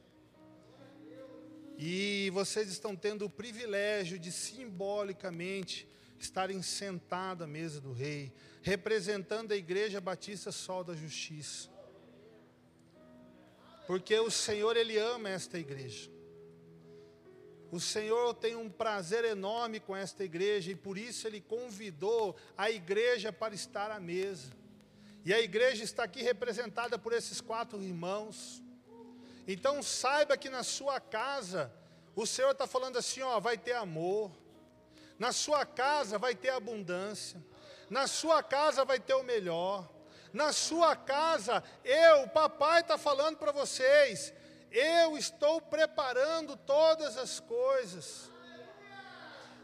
E 1.77 2.29
vocês 2.33 2.69
estão 2.69 2.95
tendo 2.95 3.25
o 3.25 3.29
privilégio 3.29 4.17
de 4.17 4.31
simbolicamente 4.31 5.85
estarem 6.25 6.61
sentados 6.61 7.43
à 7.43 7.47
mesa 7.47 7.79
do 7.79 7.93
rei, 7.93 8.33
representando 8.61 9.51
a 9.51 9.55
Igreja 9.55 10.01
Batista 10.01 10.51
Sol 10.51 10.83
da 10.83 10.93
Justiça. 10.93 11.69
Porque 13.87 14.19
o 14.19 14.31
Senhor, 14.31 14.75
Ele 14.75 14.97
ama 14.97 15.29
esta 15.29 15.57
igreja. 15.59 16.09
O 17.71 17.79
Senhor 17.79 18.33
tem 18.33 18.55
um 18.55 18.69
prazer 18.69 19.23
enorme 19.25 19.79
com 19.79 19.95
esta 19.95 20.23
igreja 20.23 20.71
e 20.71 20.75
por 20.75 20.97
isso 20.97 21.27
Ele 21.27 21.41
convidou 21.41 22.35
a 22.57 22.71
igreja 22.71 23.31
para 23.31 23.53
estar 23.53 23.91
à 23.91 23.99
mesa. 23.99 24.51
E 25.23 25.33
a 25.33 25.39
igreja 25.39 25.83
está 25.83 26.03
aqui 26.03 26.21
representada 26.21 26.97
por 26.97 27.13
esses 27.13 27.41
quatro 27.41 27.81
irmãos. 27.81 28.63
Então 29.47 29.81
saiba 29.83 30.37
que 30.37 30.49
na 30.49 30.63
sua 30.63 30.99
casa, 30.99 31.71
o 32.15 32.25
Senhor 32.25 32.51
está 32.51 32.65
falando 32.65 32.97
assim: 32.97 33.21
ó, 33.21 33.39
vai 33.39 33.57
ter 33.57 33.73
amor, 33.73 34.31
na 35.17 35.31
sua 35.31 35.65
casa 35.65 36.17
vai 36.17 36.35
ter 36.35 36.49
abundância, 36.49 37.43
na 37.89 38.07
sua 38.07 38.43
casa 38.43 38.83
vai 38.83 38.99
ter 38.99 39.13
o 39.13 39.23
melhor, 39.23 39.89
na 40.33 40.51
sua 40.51 40.95
casa, 40.95 41.63
eu, 41.83 42.27
papai 42.27 42.81
está 42.81 42.97
falando 42.97 43.37
para 43.37 43.53
vocês, 43.53 44.33
eu 44.69 45.17
estou 45.17 45.61
preparando 45.61 46.57
todas 46.57 47.17
as 47.17 47.39
coisas. 47.39 48.29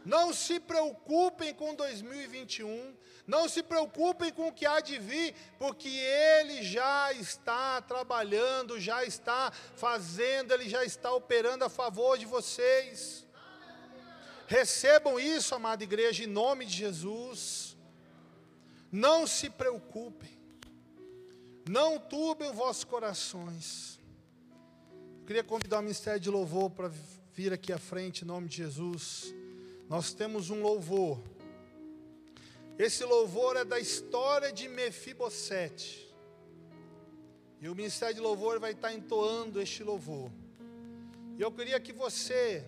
Não 0.04 0.32
se 0.32 0.58
preocupem 0.58 1.54
com 1.54 1.74
2021, 1.74 2.96
não 3.26 3.48
se 3.48 3.62
preocupem 3.62 4.32
com 4.32 4.48
o 4.48 4.52
que 4.52 4.66
há 4.66 4.80
de 4.80 4.98
vir, 4.98 5.34
porque 5.58 5.88
Ele 5.88 6.62
já 6.62 7.12
está 7.12 7.80
trabalhando, 7.82 8.80
já 8.80 9.04
está 9.04 9.52
fazendo, 9.76 10.52
Ele 10.52 10.68
já 10.68 10.84
está 10.84 11.12
operando 11.12 11.64
a 11.64 11.68
favor 11.68 12.18
de 12.18 12.24
vocês. 12.24 13.24
Recebam 14.46 15.18
isso, 15.18 15.54
amada 15.54 15.82
igreja, 15.82 16.24
em 16.24 16.26
nome 16.26 16.66
de 16.66 16.76
Jesus. 16.76 17.76
Não 18.90 19.26
se 19.26 19.48
preocupem, 19.48 20.38
não 21.68 21.98
turbem 21.98 22.50
os 22.50 22.56
vossos 22.56 22.84
corações. 22.84 23.98
Eu 25.20 25.26
queria 25.26 25.44
convidar 25.44 25.78
o 25.78 25.82
Ministério 25.82 26.20
de 26.20 26.28
Louvor 26.28 26.70
para 26.70 26.90
vir 27.32 27.52
aqui 27.52 27.72
à 27.72 27.78
frente, 27.78 28.22
em 28.22 28.26
nome 28.26 28.48
de 28.48 28.56
Jesus. 28.56 29.34
Nós 29.88 30.12
temos 30.12 30.50
um 30.50 30.60
louvor 30.60 31.22
esse 32.78 33.04
louvor 33.04 33.56
é 33.56 33.64
da 33.64 33.78
história 33.78 34.52
de 34.52 34.68
Mefibosete. 34.68 36.12
E 37.60 37.68
o 37.68 37.74
Ministério 37.74 38.16
de 38.16 38.20
Louvor 38.20 38.58
vai 38.58 38.72
estar 38.72 38.92
entoando 38.92 39.60
este 39.60 39.84
louvor. 39.84 40.30
E 41.38 41.40
eu 41.40 41.52
queria 41.52 41.78
que 41.78 41.92
você, 41.92 42.64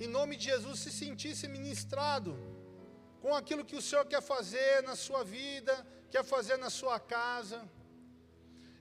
em 0.00 0.08
nome 0.18 0.36
de 0.36 0.44
Jesus, 0.44 0.80
se 0.80 0.90
sentisse 0.90 1.46
ministrado 1.56 2.32
com 3.22 3.34
aquilo 3.34 3.64
que 3.64 3.76
o 3.76 3.82
Senhor 3.82 4.06
quer 4.06 4.22
fazer 4.22 4.82
na 4.82 4.96
sua 4.96 5.22
vida, 5.22 5.74
quer 6.10 6.24
fazer 6.24 6.56
na 6.56 6.70
sua 6.70 6.98
casa. 6.98 7.58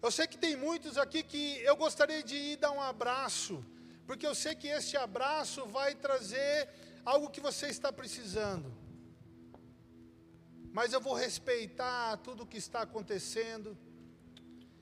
Eu 0.02 0.12
sei 0.18 0.26
que 0.28 0.38
tem 0.38 0.56
muitos 0.56 0.98
aqui 0.98 1.22
que 1.22 1.44
eu 1.70 1.76
gostaria 1.76 2.24
de 2.24 2.36
ir 2.36 2.58
dar 2.58 2.72
um 2.72 2.82
abraço, 2.82 3.56
porque 4.08 4.26
eu 4.26 4.34
sei 4.34 4.56
que 4.56 4.68
este 4.68 4.96
abraço 4.96 5.66
vai 5.66 5.94
trazer 5.94 6.70
algo 7.06 7.30
que 7.30 7.42
você 7.42 7.68
está 7.68 7.92
precisando 7.92 8.70
mas 10.72 10.94
eu 10.94 11.02
vou 11.02 11.14
respeitar 11.14 12.18
tudo 12.18 12.44
o 12.44 12.48
que 12.48 12.58
está 12.58 12.82
acontecendo, 12.84 13.78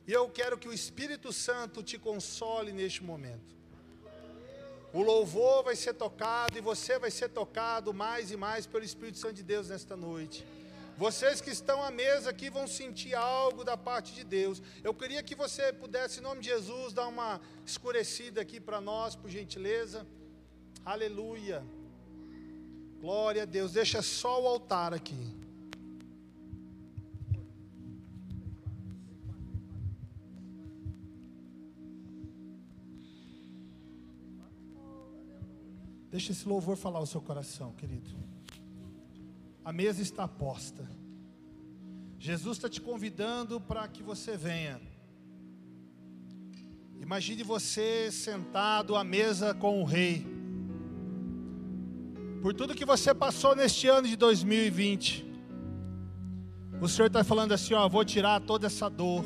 e 0.06 0.14
eu 0.14 0.30
quero 0.30 0.58
que 0.58 0.68
o 0.68 0.74
Espírito 0.74 1.32
Santo 1.34 1.82
te 1.82 1.98
console 1.98 2.72
neste 2.72 3.04
momento. 3.04 3.57
O 4.94 5.02
louvor 5.02 5.64
vai 5.64 5.76
ser 5.76 5.94
tocado 5.94 6.58
e 6.58 6.62
você 6.62 6.98
vai 6.98 7.12
ser 7.12 7.30
tocado 7.30 7.94
mais 7.94 8.32
e 8.32 8.38
mais 8.38 8.66
pelo 8.66 8.84
Espírito 8.84 9.18
Santo 9.18 9.36
de 9.36 9.44
Deus 9.44 9.70
nesta 9.70 9.96
noite. 9.98 10.46
Vocês 10.98 11.40
que 11.40 11.52
estão 11.52 11.84
à 11.84 11.92
mesa 11.92 12.32
aqui 12.32 12.50
vão 12.50 12.66
sentir 12.66 13.14
algo 13.14 13.64
da 13.64 13.78
parte 13.78 14.14
de 14.14 14.24
Deus. 14.24 14.62
Eu 14.84 14.94
queria 14.96 15.22
que 15.22 15.36
você 15.36 15.72
pudesse, 15.72 16.20
em 16.20 16.24
nome 16.24 16.42
de 16.42 16.48
Jesus, 16.48 16.92
dar 16.92 17.08
uma 17.08 17.40
escurecida 17.64 18.42
aqui 18.42 18.60
para 18.60 18.82
nós, 18.82 19.16
por 19.16 19.30
gentileza. 19.30 20.08
Aleluia. 20.84 21.64
Glória 23.00 23.44
a 23.44 23.46
Deus. 23.46 23.74
Deixa 23.74 24.02
só 24.02 24.42
o 24.42 24.48
altar 24.48 24.92
aqui. 24.92 25.37
Deixa 36.10 36.32
esse 36.32 36.48
louvor 36.48 36.78
falar 36.78 37.00
o 37.00 37.06
seu 37.06 37.22
coração, 37.22 37.74
querido. 37.74 38.10
A 39.64 39.74
mesa 39.74 40.02
está 40.02 40.28
posta. 40.28 40.90
Jesus 42.18 42.58
está 42.58 42.70
te 42.70 42.80
convidando 42.80 43.60
para 43.60 43.88
que 43.88 44.02
você 44.02 44.38
venha. 44.38 44.82
Imagine 47.00 47.44
você 47.44 48.10
sentado 48.12 48.96
à 48.96 49.04
mesa 49.04 49.54
com 49.54 49.82
o 49.82 49.86
Rei. 49.86 50.26
Por 52.42 52.54
tudo 52.54 52.76
que 52.76 52.86
você 52.86 53.14
passou 53.14 53.56
neste 53.56 53.88
ano 53.88 54.08
de 54.08 54.16
2020. 54.16 55.26
O 56.80 56.88
Senhor 56.88 57.08
está 57.08 57.24
falando 57.24 57.52
assim: 57.52 57.74
ó, 57.74 57.88
vou 57.90 58.06
tirar 58.06 58.40
toda 58.42 58.68
essa 58.68 58.90
dor, 58.90 59.26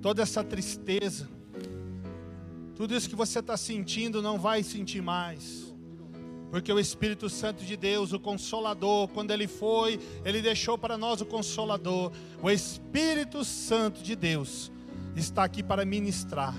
toda 0.00 0.22
essa 0.22 0.42
tristeza. 0.42 1.28
Tudo 2.74 2.94
isso 2.94 3.08
que 3.08 3.16
você 3.16 3.40
está 3.40 3.56
sentindo 3.56 4.22
não 4.22 4.38
vai 4.38 4.62
sentir 4.62 5.02
mais. 5.02 5.67
Porque 6.50 6.72
o 6.72 6.78
Espírito 6.78 7.28
Santo 7.28 7.64
de 7.64 7.76
Deus, 7.76 8.12
o 8.12 8.18
Consolador, 8.18 9.08
quando 9.08 9.30
ele 9.30 9.46
foi, 9.46 10.00
ele 10.24 10.40
deixou 10.40 10.78
para 10.78 10.96
nós 10.96 11.20
o 11.20 11.26
Consolador. 11.26 12.10
O 12.42 12.50
Espírito 12.50 13.44
Santo 13.44 14.02
de 14.02 14.16
Deus 14.16 14.70
está 15.14 15.44
aqui 15.44 15.62
para 15.62 15.84
ministrar. 15.84 16.54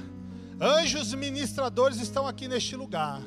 Anjos 0.62 1.14
ministradores 1.14 2.00
estão 2.00 2.28
aqui 2.28 2.48
neste 2.48 2.76
lugar. 2.76 3.22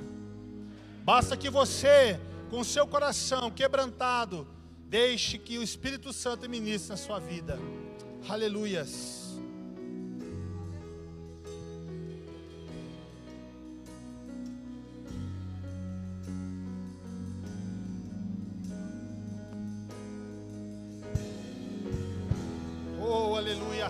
Basta 1.03 1.37
que 1.37 1.51
você, 1.51 2.21
com 2.49 2.63
seu 2.63 2.87
coração 2.87 3.51
quebrantado, 3.51 4.47
deixe 4.87 5.39
que 5.39 5.59
o 5.59 5.63
Espírito 5.63 6.13
Santo 6.13 6.49
ministre 6.49 6.91
na 6.91 6.97
sua 6.97 7.19
vida. 7.19 7.59
Aleluias. 8.29 9.22
aleluia. 23.43 23.89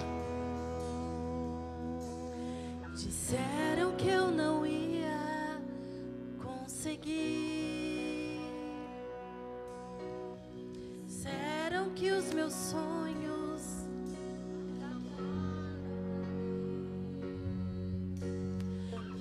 Disseram 2.94 3.92
que 3.96 4.08
eu 4.08 4.30
não 4.30 4.66
ia 4.66 5.60
conseguir. 6.42 8.40
Disseram 11.06 11.90
que 11.90 12.10
os 12.10 12.32
meus 12.32 12.54
sonhos 12.54 13.62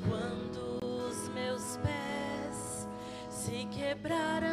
quando 0.07 0.79
os 0.85 1.29
meus 1.29 1.77
pés 1.83 2.87
se 3.29 3.65
quebraram 3.65 4.50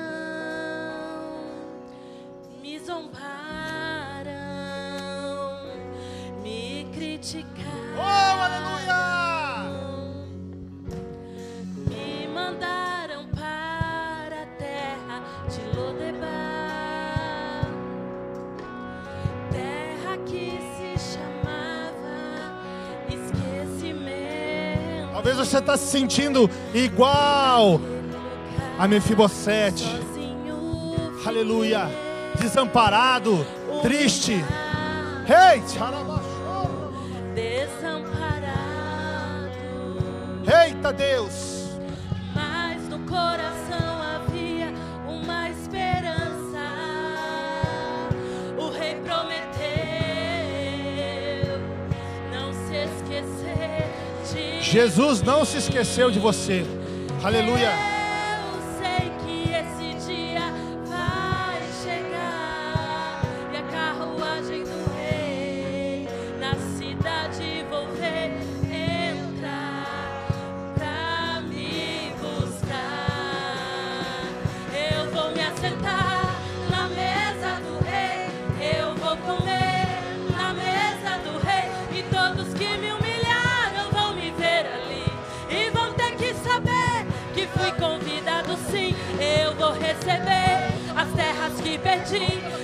você 25.36 25.58
está 25.58 25.76
se 25.76 25.86
sentindo 25.86 26.48
igual 26.74 27.80
a 28.78 28.86
Mefibosete. 28.88 29.84
Aleluia. 31.26 31.88
Desamparado, 32.40 33.46
triste. 33.82 34.32
Hey, 35.26 35.60
Desamparado. 35.60 36.17
Jesus 54.80 55.22
não 55.22 55.44
se 55.44 55.58
esqueceu 55.58 56.08
de 56.08 56.20
você. 56.20 56.64
Aleluia. 57.24 57.87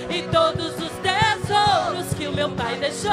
E 0.09 0.21
todos 0.31 0.73
os 0.77 0.91
tesouros 1.03 2.13
que 2.17 2.27
o 2.27 2.33
meu 2.33 2.49
pai 2.51 2.77
deixou 2.77 3.11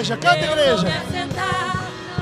Canta 0.00 0.14
igreja, 0.14 0.16
canta 0.16 0.46
igreja. 0.46 0.88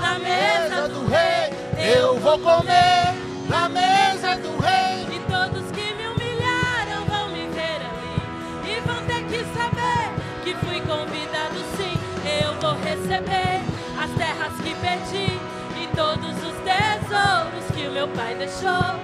na 0.03 0.19
mesa 0.19 0.89
do 0.89 1.07
rei. 1.07 1.95
Eu 1.95 2.19
vou 2.19 2.37
comer 2.41 3.15
na 3.49 3.69
mesa 3.69 4.35
do 4.35 4.59
rei. 4.59 5.07
E 5.15 5.21
todos 5.31 5.71
que 5.71 5.95
me 5.95 6.09
humilharam 6.09 7.05
vão 7.07 7.29
me 7.29 7.47
ver 7.55 7.79
ali. 7.87 8.73
E 8.73 8.81
vão 8.81 9.01
ter 9.07 9.23
que 9.27 9.45
saber 9.57 10.11
que 10.43 10.57
fui 10.67 10.81
convidado 10.81 11.55
sim. 11.77 11.97
Eu 12.43 12.55
vou 12.61 12.75
receber 12.83 13.63
as 14.03 14.11
terras 14.19 14.55
que 14.61 14.75
pedi. 14.75 15.39
E 15.81 15.87
todos 15.95 16.35
os 16.35 16.57
tesouros 16.65 17.65
que 17.73 17.87
o 17.87 17.93
meu 17.93 18.09
pai 18.09 18.35
deixou. 18.35 18.99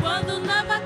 Quando 0.00 0.38
na 0.46 0.62
batalha 0.62 0.79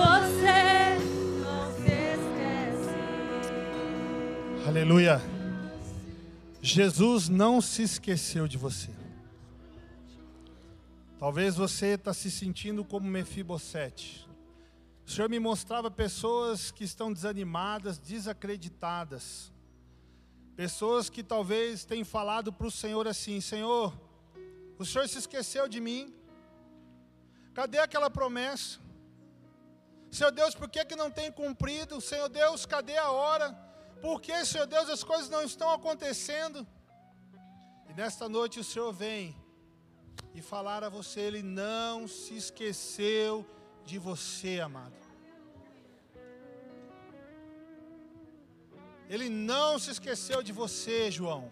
você 0.00 0.96
não 1.44 1.72
se 1.76 1.92
esquece. 2.14 2.94
Aleluia. 4.66 5.20
Jesus 6.62 7.28
não 7.28 7.60
se 7.60 7.82
esqueceu 7.82 8.48
de 8.48 8.56
você. 8.56 8.90
Talvez 11.18 11.54
você 11.54 11.88
está 11.88 12.14
se 12.14 12.30
sentindo 12.30 12.82
como 12.82 13.06
Mefibosete. 13.06 14.26
O 15.06 15.10
Senhor 15.10 15.28
me 15.28 15.38
mostrava 15.38 15.90
pessoas 15.90 16.70
que 16.70 16.84
estão 16.84 17.12
desanimadas, 17.12 17.98
desacreditadas. 17.98 19.52
Pessoas 20.56 21.10
que 21.10 21.22
talvez 21.22 21.84
tenham 21.84 22.04
falado 22.04 22.52
para 22.52 22.66
o 22.66 22.70
Senhor 22.70 23.06
assim: 23.06 23.40
Senhor, 23.40 23.92
o 24.78 24.84
Senhor 24.84 25.06
se 25.08 25.18
esqueceu 25.18 25.68
de 25.68 25.80
mim. 25.80 26.14
Cadê 27.52 27.78
aquela 27.78 28.08
promessa? 28.08 28.78
Senhor 30.10 30.32
Deus, 30.32 30.54
por 30.54 30.68
que, 30.68 30.84
que 30.84 30.96
não 30.96 31.10
tem 31.10 31.30
cumprido? 31.30 32.00
Senhor 32.00 32.28
Deus, 32.28 32.66
cadê 32.66 32.96
a 32.96 33.10
hora? 33.10 33.52
Por 34.02 34.20
que, 34.20 34.44
Senhor 34.44 34.66
Deus, 34.66 34.88
as 34.88 35.04
coisas 35.04 35.28
não 35.28 35.42
estão 35.42 35.70
acontecendo? 35.70 36.66
E 37.88 37.92
nesta 37.92 38.28
noite 38.28 38.58
o 38.58 38.64
Senhor 38.64 38.92
vem 38.92 39.36
e 40.34 40.40
falar 40.40 40.82
a 40.82 40.88
você, 40.88 41.20
Ele 41.20 41.42
não 41.42 42.08
se 42.08 42.36
esqueceu 42.36 43.46
de 43.84 43.98
você, 43.98 44.60
amado. 44.60 44.94
Ele 49.08 49.28
não 49.28 49.78
se 49.78 49.90
esqueceu 49.90 50.42
de 50.42 50.52
você, 50.52 51.10
João. 51.10 51.50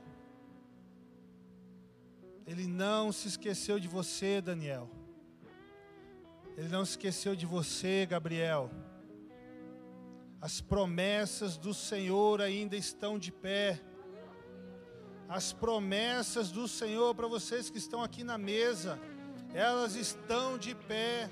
Ele 2.47 2.67
não 2.67 3.13
se 3.13 3.29
esqueceu 3.29 3.81
de 3.81 3.89
você, 3.89 4.41
Daniel. 4.41 4.89
Ele 6.59 6.67
não 6.67 6.83
esqueceu 6.83 7.37
de 7.37 7.47
você, 7.47 8.05
Gabriel. 8.05 8.69
As 10.41 10.61
promessas 10.61 11.57
do 11.57 11.73
Senhor 11.73 12.43
ainda 12.43 12.75
estão 12.77 13.17
de 13.17 13.31
pé. 13.31 13.81
As 15.29 15.53
promessas 15.53 16.51
do 16.51 16.67
Senhor 16.67 17.15
para 17.15 17.29
vocês 17.29 17.71
que 17.71 17.79
estão 17.79 18.03
aqui 18.03 18.25
na 18.25 18.37
mesa, 18.37 18.99
elas 19.55 19.95
estão 19.95 20.59
de 20.59 20.75
pé. 20.75 21.31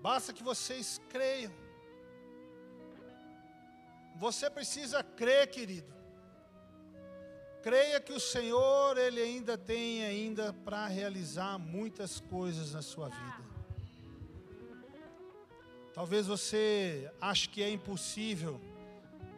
Basta 0.00 0.32
que 0.32 0.44
vocês 0.44 1.00
creiam. 1.08 1.52
Você 4.14 4.48
precisa 4.48 5.02
crer, 5.02 5.50
querido. 5.50 5.97
Creia 7.62 8.00
que 8.00 8.12
o 8.12 8.20
Senhor, 8.20 8.96
Ele 8.96 9.20
ainda 9.20 9.58
tem 9.58 10.04
ainda 10.04 10.52
para 10.52 10.86
realizar 10.86 11.58
muitas 11.58 12.20
coisas 12.20 12.72
na 12.72 12.82
sua 12.82 13.08
vida. 13.08 13.48
Talvez 15.92 16.26
você 16.26 17.10
ache 17.20 17.48
que 17.48 17.62
é 17.62 17.70
impossível 17.70 18.60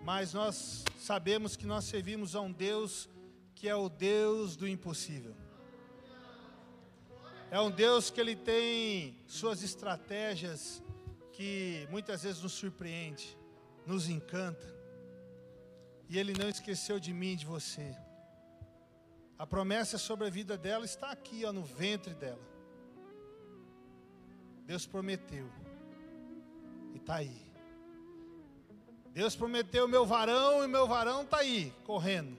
mas 0.02 0.32
nós 0.32 0.84
sabemos 0.98 1.56
que 1.56 1.66
nós 1.66 1.84
servimos 1.84 2.34
a 2.34 2.40
um 2.40 2.50
Deus 2.50 3.08
que 3.54 3.68
é 3.68 3.74
o 3.74 3.88
Deus 3.88 4.56
do 4.56 4.66
impossível. 4.66 5.36
É 7.50 7.60
um 7.60 7.70
Deus 7.70 8.10
que 8.10 8.20
ele 8.20 8.36
tem 8.36 9.18
suas 9.26 9.62
estratégias 9.62 10.82
que 11.32 11.86
muitas 11.90 12.22
vezes 12.22 12.42
nos 12.42 12.52
surpreende, 12.52 13.36
nos 13.86 14.08
encanta. 14.08 14.66
E 16.08 16.18
ele 16.18 16.32
não 16.32 16.48
esqueceu 16.48 16.98
de 16.98 17.12
mim, 17.12 17.36
de 17.36 17.44
você. 17.44 17.94
A 19.40 19.46
promessa 19.46 19.96
sobre 19.96 20.26
a 20.26 20.30
vida 20.30 20.54
dela 20.58 20.84
está 20.84 21.10
aqui, 21.10 21.46
ó, 21.46 21.50
no 21.50 21.62
ventre 21.62 22.12
dela. 22.12 22.46
Deus 24.66 24.84
prometeu. 24.84 25.50
E 26.92 26.98
está 26.98 27.14
aí. 27.14 27.50
Deus 29.14 29.34
prometeu 29.34 29.88
meu 29.88 30.04
varão 30.04 30.62
e 30.62 30.68
meu 30.68 30.86
varão 30.86 31.22
está 31.22 31.38
aí, 31.38 31.72
correndo. 31.84 32.36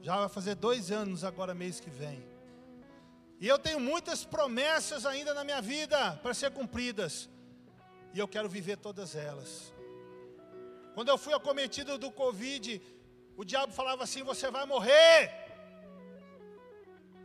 Já 0.00 0.16
vai 0.16 0.28
fazer 0.28 0.54
dois 0.54 0.92
anos 0.92 1.24
agora, 1.24 1.54
mês 1.54 1.80
que 1.80 1.90
vem. 1.90 2.24
E 3.40 3.48
eu 3.48 3.58
tenho 3.58 3.80
muitas 3.80 4.24
promessas 4.24 5.04
ainda 5.04 5.34
na 5.34 5.42
minha 5.42 5.60
vida 5.60 6.12
para 6.22 6.32
ser 6.32 6.52
cumpridas. 6.52 7.28
E 8.14 8.18
eu 8.20 8.28
quero 8.28 8.48
viver 8.48 8.76
todas 8.76 9.16
elas. 9.16 9.74
Quando 10.94 11.08
eu 11.08 11.18
fui 11.18 11.34
acometido 11.34 11.98
do 11.98 12.12
Covid, 12.12 12.80
o 13.36 13.44
diabo 13.44 13.72
falava 13.72 14.04
assim: 14.04 14.22
Você 14.22 14.52
vai 14.52 14.64
morrer. 14.64 15.49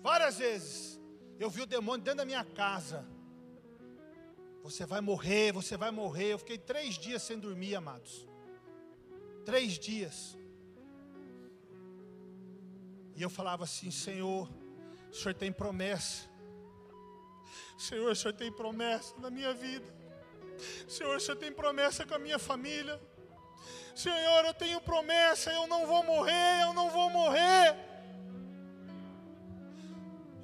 Várias 0.05 0.37
vezes. 0.37 0.99
Eu 1.39 1.49
vi 1.49 1.61
o 1.63 1.65
demônio 1.65 2.03
dentro 2.03 2.19
da 2.19 2.25
minha 2.25 2.43
casa. 2.43 3.03
Você 4.61 4.85
vai 4.85 5.01
morrer, 5.01 5.51
você 5.51 5.75
vai 5.75 5.89
morrer. 5.89 6.33
Eu 6.33 6.37
fiquei 6.37 6.59
três 6.59 6.93
dias 6.93 7.23
sem 7.23 7.39
dormir, 7.39 7.73
amados. 7.73 8.27
Três 9.43 9.79
dias. 9.79 10.37
E 13.15 13.21
eu 13.23 13.31
falava 13.31 13.63
assim: 13.63 13.89
Senhor, 13.89 14.47
o 15.09 15.13
Senhor 15.15 15.33
tem 15.33 15.51
promessa. 15.51 16.29
Senhor, 17.75 18.11
o 18.11 18.15
Senhor 18.15 18.35
tem 18.35 18.51
promessa 18.51 19.15
na 19.17 19.31
minha 19.31 19.55
vida. 19.55 19.91
Senhor, 20.87 21.15
o 21.15 21.19
Senhor 21.19 21.37
tem 21.37 21.51
promessa 21.51 22.05
com 22.05 22.13
a 22.13 22.19
minha 22.19 22.37
família. 22.37 23.01
Senhor, 23.95 24.45
eu 24.45 24.53
tenho 24.53 24.79
promessa, 24.81 25.51
eu 25.51 25.65
não 25.65 25.87
vou 25.87 26.03
morrer, 26.03 26.61
eu 26.61 26.73
não 26.75 26.91
vou 26.91 27.09
morrer. 27.09 27.84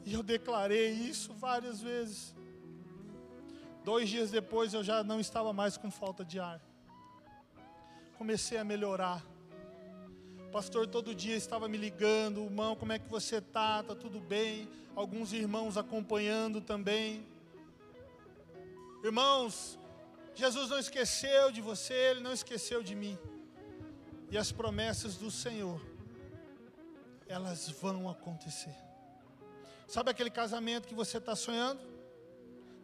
E 0.05 0.13
eu 0.13 0.23
declarei 0.23 0.89
isso 0.91 1.33
várias 1.33 1.81
vezes. 1.81 2.33
Dois 3.83 4.09
dias 4.09 4.29
depois 4.29 4.73
eu 4.73 4.83
já 4.83 5.03
não 5.03 5.19
estava 5.19 5.51
mais 5.51 5.77
com 5.77 5.89
falta 5.89 6.23
de 6.23 6.39
ar. 6.39 6.61
Comecei 8.17 8.57
a 8.57 8.63
melhorar. 8.63 9.25
O 10.47 10.51
pastor 10.51 10.85
todo 10.85 11.15
dia 11.15 11.35
estava 11.35 11.67
me 11.67 11.77
ligando, 11.77 12.43
irmão, 12.43 12.75
como 12.75 12.91
é 12.91 12.99
que 12.99 13.09
você 13.09 13.37
está? 13.37 13.79
Está 13.81 13.95
tudo 13.95 14.19
bem? 14.19 14.69
Alguns 14.95 15.33
irmãos 15.33 15.77
acompanhando 15.77 16.61
também. 16.61 17.25
Irmãos, 19.03 19.79
Jesus 20.35 20.69
não 20.69 20.77
esqueceu 20.77 21.51
de 21.51 21.61
você, 21.61 21.93
Ele 21.93 22.19
não 22.19 22.33
esqueceu 22.33 22.83
de 22.83 22.93
mim. 22.93 23.17
E 24.29 24.37
as 24.37 24.51
promessas 24.51 25.15
do 25.15 25.31
Senhor, 25.31 25.81
elas 27.27 27.69
vão 27.69 28.09
acontecer. 28.09 28.75
Sabe 29.91 30.09
aquele 30.09 30.29
casamento 30.29 30.87
que 30.87 30.95
você 30.95 31.17
está 31.17 31.35
sonhando? 31.35 31.81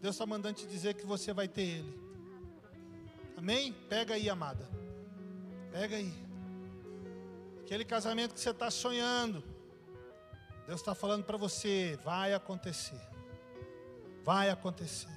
Deus 0.01 0.15
está 0.15 0.25
mandando 0.25 0.55
te 0.55 0.67
dizer 0.67 0.93
que 0.93 1.05
você 1.05 1.31
vai 1.31 1.47
ter 1.47 1.61
ele. 1.61 1.97
Amém? 3.37 3.71
Pega 3.87 4.15
aí, 4.15 4.29
amada. 4.29 4.69
Pega 5.71 5.95
aí. 5.95 6.13
Aquele 7.61 7.85
casamento 7.85 8.33
que 8.33 8.41
você 8.41 8.49
está 8.49 8.69
sonhando. 8.69 9.41
Deus 10.67 10.81
está 10.81 10.93
falando 10.93 11.23
para 11.23 11.37
você: 11.37 11.97
vai 12.03 12.33
acontecer. 12.33 12.99
Vai 14.25 14.49
acontecer. 14.49 15.07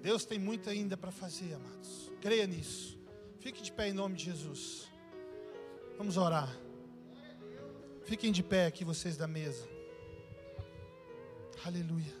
Deus 0.00 0.24
tem 0.24 0.38
muito 0.38 0.70
ainda 0.70 0.96
para 0.96 1.10
fazer, 1.10 1.52
amados. 1.52 2.10
Creia 2.18 2.46
nisso. 2.46 2.98
Fique 3.40 3.60
de 3.60 3.70
pé 3.70 3.90
em 3.90 3.92
nome 3.92 4.16
de 4.16 4.24
Jesus. 4.24 4.88
Vamos 5.98 6.16
orar. 6.16 6.63
Fiquem 8.04 8.30
de 8.30 8.42
pé 8.42 8.66
aqui, 8.66 8.84
vocês 8.84 9.16
da 9.16 9.26
mesa. 9.26 9.66
Aleluia. 11.64 12.12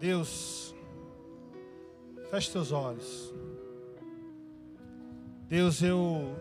Deus, 0.00 0.74
feche 2.30 2.50
seus 2.50 2.72
olhos. 2.72 3.32
Deus, 5.48 5.80
eu 5.80 6.36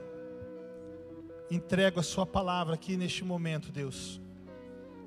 entrego 1.51 1.99
a 1.99 2.03
Sua 2.03 2.25
palavra 2.25 2.73
aqui 2.73 2.97
neste 2.97 3.23
momento, 3.23 3.71
Deus. 3.71 4.19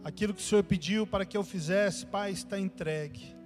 Aquilo 0.05 0.33
que 0.33 0.41
o 0.41 0.45
Senhor 0.45 0.63
pediu 0.63 1.05
para 1.05 1.27
que 1.27 1.37
eu 1.37 1.43
fizesse, 1.43 2.07
Pai, 2.07 2.31
está 2.31 2.57
entregue. 2.59 3.37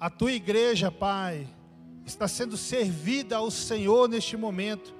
A 0.00 0.08
tua 0.08 0.32
igreja, 0.32 0.90
Pai, 0.90 1.46
está 2.08 2.26
sendo 2.26 2.56
servida 2.56 3.36
ao 3.36 3.50
Senhor 3.50 4.08
neste 4.08 4.36
momento, 4.36 4.94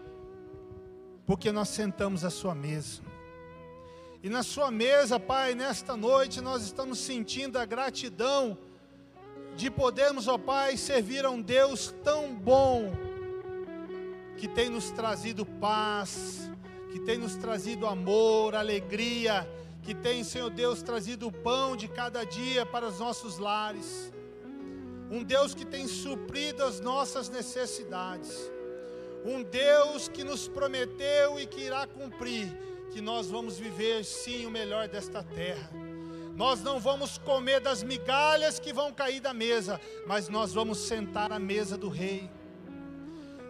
porque 1.26 1.50
nós 1.50 1.68
sentamos 1.68 2.24
à 2.24 2.30
Sua 2.30 2.54
mesa. 2.54 3.02
E 4.22 4.28
na 4.28 4.42
sua 4.42 4.70
mesa, 4.70 5.20
Pai, 5.20 5.54
nesta 5.54 5.96
noite 5.96 6.40
nós 6.40 6.62
estamos 6.62 6.98
sentindo 6.98 7.56
a 7.56 7.64
gratidão 7.64 8.58
de 9.56 9.70
podermos, 9.70 10.26
ó 10.26 10.36
Pai, 10.36 10.76
servir 10.76 11.24
a 11.24 11.30
um 11.30 11.40
Deus 11.40 11.94
tão 12.02 12.34
bom, 12.34 12.92
que 14.36 14.48
tem 14.48 14.68
nos 14.68 14.90
trazido 14.90 15.46
paz, 15.46 16.50
que 16.90 16.98
tem 16.98 17.16
nos 17.16 17.36
trazido 17.36 17.86
amor, 17.86 18.56
alegria, 18.56 19.48
que 19.82 19.94
tem, 19.94 20.24
Senhor 20.24 20.50
Deus, 20.50 20.82
trazido 20.82 21.28
o 21.28 21.32
pão 21.32 21.76
de 21.76 21.86
cada 21.86 22.24
dia 22.24 22.66
para 22.66 22.88
os 22.88 22.98
nossos 22.98 23.38
lares. 23.38 24.12
Um 25.10 25.22
Deus 25.22 25.54
que 25.54 25.64
tem 25.64 25.86
suprido 25.88 26.62
as 26.62 26.80
nossas 26.80 27.28
necessidades. 27.28 28.50
Um 29.24 29.42
Deus 29.42 30.08
que 30.08 30.22
nos 30.22 30.46
prometeu 30.46 31.40
e 31.40 31.46
que 31.46 31.62
irá 31.62 31.86
cumprir 31.86 32.46
que 32.90 33.00
nós 33.00 33.28
vamos 33.28 33.58
viver 33.58 34.04
sim 34.04 34.46
o 34.46 34.50
melhor 34.50 34.88
desta 34.88 35.22
terra. 35.22 35.70
Nós 36.36 36.62
não 36.62 36.78
vamos 36.78 37.18
comer 37.18 37.60
das 37.60 37.82
migalhas 37.82 38.60
que 38.60 38.72
vão 38.72 38.92
cair 38.92 39.20
da 39.20 39.34
mesa, 39.34 39.80
mas 40.06 40.28
nós 40.28 40.52
vamos 40.52 40.78
sentar 40.78 41.32
à 41.32 41.38
mesa 41.38 41.76
do 41.76 41.88
Rei. 41.88 42.30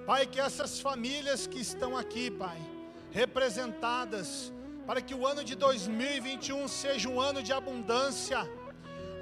Pai, 0.07 0.27
que 0.27 0.41
essas 0.41 0.81
famílias 0.81 1.47
que 1.47 1.61
estão 1.61 1.97
aqui, 1.97 2.31
Pai, 2.31 2.59
representadas, 3.11 4.53
para 4.87 5.03
que 5.03 5.15
o 5.15 5.27
ano 5.27 5.45
de 5.45 5.55
2021 5.55 6.67
seja 6.67 7.11
um 7.11 7.21
ano 7.21 7.43
de 7.43 7.53
abundância, 7.53 8.49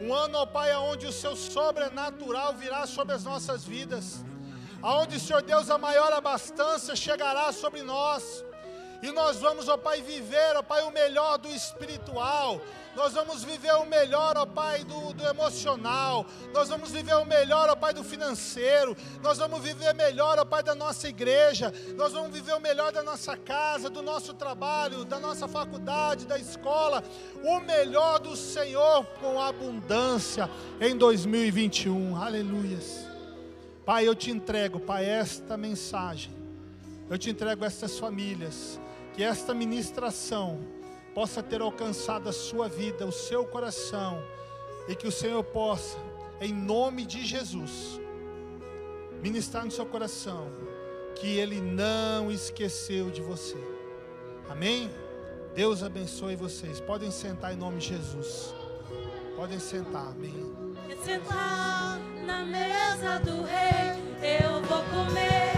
um 0.00 0.12
ano, 0.12 0.38
ó 0.38 0.46
Pai, 0.46 0.74
onde 0.76 1.06
o 1.06 1.12
Seu 1.12 1.34
sobrenatural 1.34 2.54
virá 2.54 2.86
sobre 2.86 3.14
as 3.14 3.24
nossas 3.24 3.64
vidas, 3.64 4.24
aonde, 4.82 5.18
Senhor 5.18 5.42
Deus, 5.42 5.70
a 5.70 5.78
maior 5.78 6.12
abastança 6.12 6.94
chegará 6.94 7.50
sobre 7.52 7.82
nós 7.82 8.44
E 9.02 9.10
nós 9.12 9.38
vamos, 9.38 9.68
ó 9.68 9.76
Pai, 9.76 10.02
viver, 10.02 10.56
ó 10.56 10.62
Pai, 10.62 10.82
o 10.82 10.90
melhor 10.90 11.38
do 11.38 11.48
espiritual. 11.48 12.60
Nós 12.96 13.12
vamos 13.12 13.44
viver 13.44 13.74
o 13.74 13.84
melhor, 13.84 14.38
ó 14.38 14.46
Pai, 14.46 14.82
do, 14.82 15.12
do 15.12 15.26
emocional. 15.26 16.24
Nós 16.54 16.70
vamos 16.70 16.90
viver 16.90 17.14
o 17.14 17.26
melhor, 17.26 17.68
ó 17.68 17.76
Pai, 17.76 17.92
do 17.92 18.02
financeiro. 18.02 18.96
Nós 19.22 19.36
vamos 19.36 19.60
viver 19.62 19.94
melhor, 19.94 20.38
ó 20.38 20.46
Pai, 20.46 20.62
da 20.62 20.74
nossa 20.74 21.06
igreja. 21.06 21.72
Nós 21.94 22.14
vamos 22.14 22.32
viver 22.32 22.54
o 22.54 22.60
melhor 22.60 22.92
da 22.92 23.02
nossa 23.02 23.36
casa, 23.36 23.90
do 23.90 24.02
nosso 24.02 24.32
trabalho, 24.32 25.04
da 25.04 25.20
nossa 25.20 25.46
faculdade, 25.46 26.24
da 26.24 26.38
escola. 26.38 27.04
O 27.44 27.60
melhor 27.60 28.18
do 28.18 28.34
Senhor 28.34 29.04
com 29.20 29.38
abundância 29.38 30.48
em 30.80 30.96
2021. 30.96 32.16
Aleluias. 32.16 33.06
Pai, 33.84 34.08
eu 34.08 34.14
te 34.14 34.30
entrego, 34.30 34.80
Pai, 34.80 35.04
esta 35.04 35.54
mensagem. 35.54 36.45
Eu 37.08 37.16
te 37.16 37.30
entrego 37.30 37.64
estas 37.64 37.98
famílias. 37.98 38.80
Que 39.14 39.22
esta 39.22 39.54
ministração 39.54 40.60
possa 41.14 41.42
ter 41.42 41.62
alcançado 41.62 42.28
a 42.28 42.32
sua 42.32 42.68
vida, 42.68 43.06
o 43.06 43.12
seu 43.12 43.46
coração, 43.46 44.22
e 44.86 44.94
que 44.94 45.08
o 45.08 45.12
Senhor 45.12 45.42
possa, 45.42 45.96
em 46.38 46.52
nome 46.52 47.06
de 47.06 47.24
Jesus, 47.24 47.98
ministrar 49.22 49.64
no 49.64 49.70
seu 49.70 49.86
coração, 49.86 50.50
que 51.14 51.38
Ele 51.38 51.58
não 51.62 52.30
esqueceu 52.30 53.10
de 53.10 53.22
você. 53.22 53.56
Amém? 54.50 54.90
Deus 55.54 55.82
abençoe 55.82 56.36
vocês. 56.36 56.78
Podem 56.78 57.10
sentar 57.10 57.54
em 57.54 57.56
nome 57.56 57.78
de 57.78 57.88
Jesus. 57.88 58.54
Podem 59.34 59.58
sentar. 59.58 60.08
Amém. 60.08 60.54
Sentar 61.02 61.98
na 62.26 62.44
mesa 62.44 63.18
do 63.20 63.42
rei, 63.42 64.42
eu 64.42 64.62
vou 64.62 64.82
comer 64.84 65.55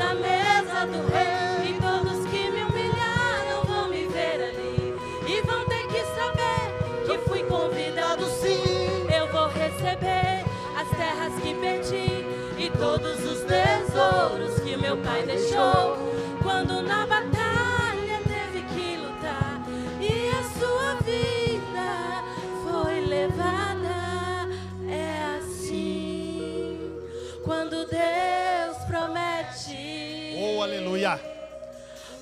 na 0.00 0.14
mesa 0.14 0.86
do 0.86 1.00
rei. 1.12 1.70
E 1.70 1.78
todos 1.78 2.26
que 2.30 2.50
me 2.50 2.62
humilharam 2.64 3.62
vão 3.68 3.88
me 3.90 4.06
ver 4.06 4.38
ali. 4.48 4.94
E 5.26 5.42
vão 5.42 5.66
ter 5.66 5.86
que 5.88 6.02
saber 6.16 7.06
que 7.06 7.28
fui 7.28 7.42
convidado 7.44 8.24
sim. 8.26 9.06
Eu 9.14 9.28
vou 9.30 9.48
receber 9.48 10.42
as 10.74 10.88
terras 10.96 11.34
que 11.42 11.54
perdi 11.54 12.24
e 12.58 12.70
todos 12.78 13.18
os 13.30 13.40
tesouros 13.42 14.58
que 14.60 14.76
meu 14.76 14.96
pai 14.96 15.22
deixou. 15.24 16.19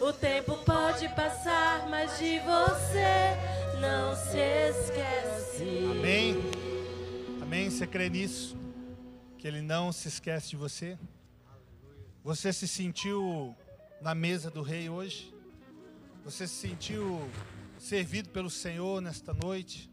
O 0.08 0.12
tempo 0.14 0.56
pode 0.64 1.06
passar, 1.10 1.86
mas 1.90 2.18
de 2.18 2.38
você 2.38 3.36
não 3.78 4.16
se 4.16 4.38
esquece. 4.38 5.84
Amém. 5.90 6.34
Amém. 7.42 7.68
Você 7.68 7.86
crê 7.86 8.08
nisso? 8.08 8.56
Que 9.36 9.46
Ele 9.46 9.60
não 9.60 9.92
se 9.92 10.08
esquece 10.08 10.48
de 10.48 10.56
você? 10.56 10.98
Você 12.24 12.54
se 12.54 12.66
sentiu 12.66 13.54
na 14.00 14.14
mesa 14.14 14.50
do 14.50 14.62
Rei 14.62 14.88
hoje? 14.88 15.30
Você 16.24 16.48
se 16.48 16.54
sentiu 16.54 17.20
servido 17.78 18.30
pelo 18.30 18.48
Senhor 18.48 19.02
nesta 19.02 19.34
noite? 19.34 19.90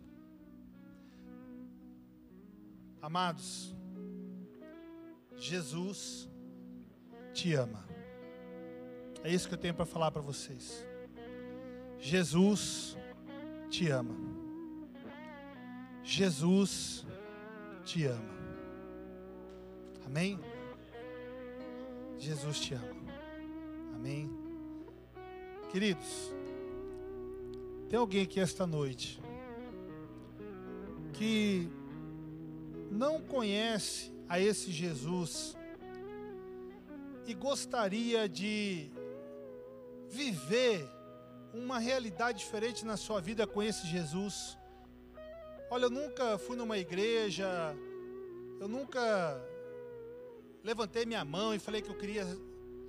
Amados, 3.01 3.75
Jesus 5.35 6.29
te 7.33 7.53
ama. 7.53 7.94
É 9.25 9.33
isso 9.33 9.47
que 9.47 9.55
eu 9.55 9.57
tenho 9.57 9.73
para 9.73 9.87
falar 9.87 10.11
para 10.11 10.21
vocês. 10.21 10.85
Jesus 11.97 12.95
te 13.71 13.89
ama. 13.89 14.15
Jesus 16.03 17.03
te 17.83 18.05
ama. 18.05 18.35
Amém? 20.05 20.39
Jesus 22.19 22.59
te 22.59 22.75
ama. 22.75 23.13
Amém? 23.95 24.29
Queridos, 25.71 26.31
tem 27.89 27.97
alguém 27.97 28.21
aqui 28.21 28.39
esta 28.39 28.67
noite 28.67 29.19
que 31.13 31.67
não 32.91 33.19
conhece 33.19 34.13
a 34.29 34.39
esse 34.39 34.71
Jesus 34.71 35.57
e 37.25 37.33
gostaria 37.33 38.29
de 38.29 38.91
viver 40.15 40.89
uma 41.53 41.77
realidade 41.77 42.39
diferente 42.39 42.85
na 42.85 42.97
sua 42.97 43.19
vida 43.19 43.45
com 43.45 43.61
esse 43.61 43.85
Jesus. 43.85 44.57
Olha, 45.69 45.85
eu 45.85 45.89
nunca 45.89 46.37
fui 46.37 46.55
numa 46.55 46.77
igreja, 46.77 47.47
eu 48.59 48.67
nunca 48.67 49.01
levantei 50.63 51.05
minha 51.05 51.25
mão 51.25 51.53
e 51.53 51.59
falei 51.59 51.81
que 51.81 51.89
eu 51.89 51.97
queria 51.97 52.25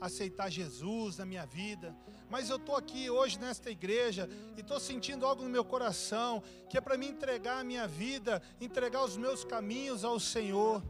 aceitar 0.01 0.51
Jesus 0.51 1.19
na 1.19 1.25
minha 1.25 1.47
vida, 1.47 1.97
mas 2.29 2.51
eu 2.51 2.57
estou 2.57 2.77
aqui 2.77 3.09
hoje 3.09 3.39
nesta 3.39 3.71
igreja 3.71 4.29
e 4.57 4.61
estou 4.61 4.79
sentindo 4.79 5.25
algo 5.25 5.43
no 5.43 5.49
meu 5.49 5.65
coração 5.65 6.43
que 6.69 6.77
é 6.79 6.81
para 6.81 6.99
me 6.99 7.09
entregar 7.09 7.59
a 7.59 7.65
minha 7.65 7.89
vida, 7.89 8.43
entregar 8.61 9.03
os 9.05 9.17
meus 9.17 9.45
caminhos 9.45 10.05
ao 10.05 10.21
Senhor. 10.21 10.83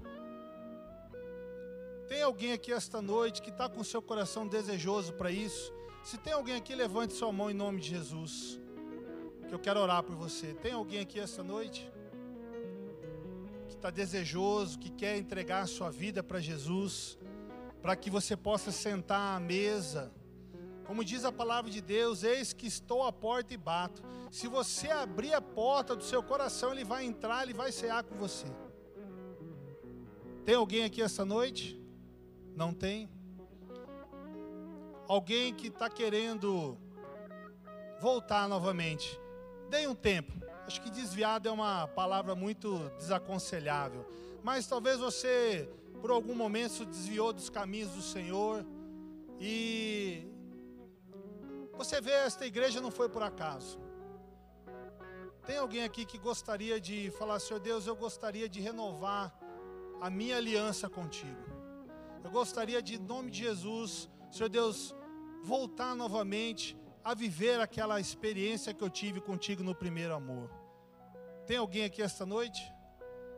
Tem 2.09 2.22
alguém 2.22 2.53
aqui 2.53 2.72
esta 2.72 3.01
noite 3.01 3.43
que 3.43 3.51
está 3.51 3.68
com 3.68 3.82
seu 3.82 4.03
coração 4.03 4.47
desejoso 4.47 5.12
para 5.14 5.30
isso? 5.30 5.76
Se 6.07 6.16
tem 6.16 6.32
alguém 6.32 6.54
aqui, 6.54 6.72
levante 6.72 7.14
sua 7.14 7.32
mão 7.32 7.50
em 7.50 7.54
nome 7.54 7.80
de 7.80 7.88
Jesus, 7.88 8.61
que 9.48 9.52
eu 9.52 9.59
quero 9.59 9.80
orar 9.80 10.04
por 10.04 10.14
você. 10.14 10.54
Tem 10.54 10.70
alguém 10.70 11.00
aqui 11.00 11.18
esta 11.18 11.42
noite? 11.42 11.92
que 13.66 13.74
está 13.74 13.90
desejoso, 13.90 14.78
que 14.78 14.88
quer 14.88 15.18
entregar 15.18 15.62
a 15.62 15.66
sua 15.66 15.90
vida 15.90 16.22
para 16.22 16.38
Jesus, 16.38 17.18
para 17.82 17.96
que 17.96 18.09
você 18.09 18.36
possa 18.36 18.70
sentar 18.70 19.36
à 19.36 19.40
mesa. 19.40 20.12
Como 20.84 21.04
diz 21.04 21.24
a 21.24 21.32
palavra 21.32 21.72
de 21.72 21.80
Deus, 21.80 22.22
eis 22.22 22.52
que 22.52 22.68
estou 22.68 23.02
à 23.02 23.12
porta 23.12 23.52
e 23.52 23.57
bato. 23.57 24.00
Se 24.30 24.46
você 24.46 24.88
abrir 24.88 25.34
a 25.34 25.40
porta 25.40 25.96
do 25.96 26.04
seu 26.04 26.22
coração, 26.22 26.70
ele 26.70 26.84
vai 26.84 27.04
entrar, 27.04 27.42
ele 27.42 27.52
vai 27.52 27.72
cear 27.72 28.04
com 28.04 28.14
você. 28.14 28.46
Tem 30.44 30.54
alguém 30.54 30.84
aqui 30.84 31.02
essa 31.02 31.24
noite? 31.24 31.84
Não 32.54 32.72
tem? 32.72 33.11
Alguém 35.09 35.54
que 35.54 35.68
está 35.68 35.88
querendo 35.88 36.76
voltar 38.00 38.48
novamente? 38.48 39.18
Dê 39.70 39.86
um 39.86 39.94
tempo. 39.94 40.32
Acho 40.66 40.82
que 40.82 40.90
desviado 40.90 41.48
é 41.48 41.52
uma 41.52 41.86
palavra 41.86 42.34
muito 42.34 42.90
desaconselhável. 42.98 44.04
Mas 44.42 44.66
talvez 44.66 44.98
você, 44.98 45.68
por 46.00 46.11
algum 46.11 46.34
momento, 46.34 46.72
se 46.72 46.84
desviou 46.84 47.32
dos 47.32 47.48
caminhos 47.48 47.90
do 47.90 48.02
Senhor. 48.02 48.66
E 49.40 50.26
você 51.76 52.00
vê, 52.00 52.11
esta 52.11 52.44
igreja 52.44 52.80
não 52.80 52.90
foi 52.90 53.09
por 53.09 53.22
acaso. 53.22 53.78
Tem 55.46 55.59
alguém 55.59 55.84
aqui 55.84 56.04
que 56.04 56.18
gostaria 56.18 56.80
de 56.80 57.12
falar, 57.12 57.38
Senhor 57.38 57.61
Deus, 57.61 57.86
eu 57.86 57.94
gostaria 57.94 58.48
de 58.48 58.61
renovar 58.61 59.32
a 60.00 60.11
minha 60.11 60.36
aliança 60.36 60.88
contigo. 60.88 61.44
Eu 62.24 62.30
gostaria 62.32 62.82
de, 62.82 62.96
em 62.96 62.98
nome 62.98 63.30
de 63.30 63.44
Jesus, 63.44 64.09
Senhor 64.37 64.51
Deus, 64.51 64.95
voltar 65.43 65.97
novamente 65.97 66.76
a 67.03 67.14
viver 67.14 67.59
aquela 67.59 67.99
experiência 67.99 68.74
que 68.74 68.84
eu 68.84 68.91
tive 68.91 69.18
contigo 69.18 69.62
no 69.62 69.74
primeiro 69.74 70.14
amor. 70.14 70.51
Tem 71.47 71.57
alguém 71.57 71.84
aqui 71.84 72.03
esta 72.03 72.26
noite? 72.26 72.70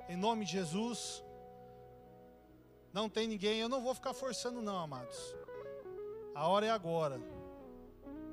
Em 0.08 0.16
nome 0.16 0.44
de 0.44 0.52
Jesus? 0.52 1.22
Não 2.92 3.08
tem 3.08 3.28
ninguém, 3.28 3.60
eu 3.60 3.68
não 3.68 3.80
vou 3.80 3.94
ficar 3.94 4.12
forçando, 4.12 4.60
não, 4.60 4.76
amados. 4.76 5.36
A 6.34 6.48
hora 6.48 6.66
é 6.66 6.70
agora. 6.70 7.20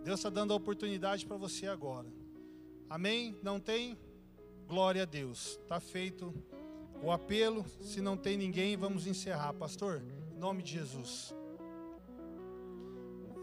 Deus 0.03 0.19
está 0.19 0.31
dando 0.31 0.51
a 0.51 0.55
oportunidade 0.55 1.23
para 1.23 1.37
você 1.37 1.67
agora. 1.67 2.07
Amém? 2.89 3.37
Não 3.43 3.59
tem? 3.59 3.95
Glória 4.67 5.03
a 5.03 5.05
Deus. 5.05 5.59
Está 5.61 5.79
feito 5.79 6.33
o 7.03 7.11
apelo. 7.11 7.63
Se 7.81 8.01
não 8.01 8.17
tem 8.17 8.37
ninguém, 8.37 8.75
vamos 8.75 9.05
encerrar. 9.05 9.53
Pastor, 9.53 10.01
em 10.33 10.39
nome 10.39 10.63
de 10.63 10.71
Jesus. 10.73 11.35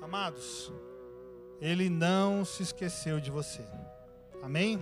Amados, 0.03 0.73
Ele 1.61 1.89
não 1.89 2.45
se 2.45 2.65
esqueceu 2.65 3.21
de 3.21 3.31
você. 3.31 3.65
Amém? 4.43 4.81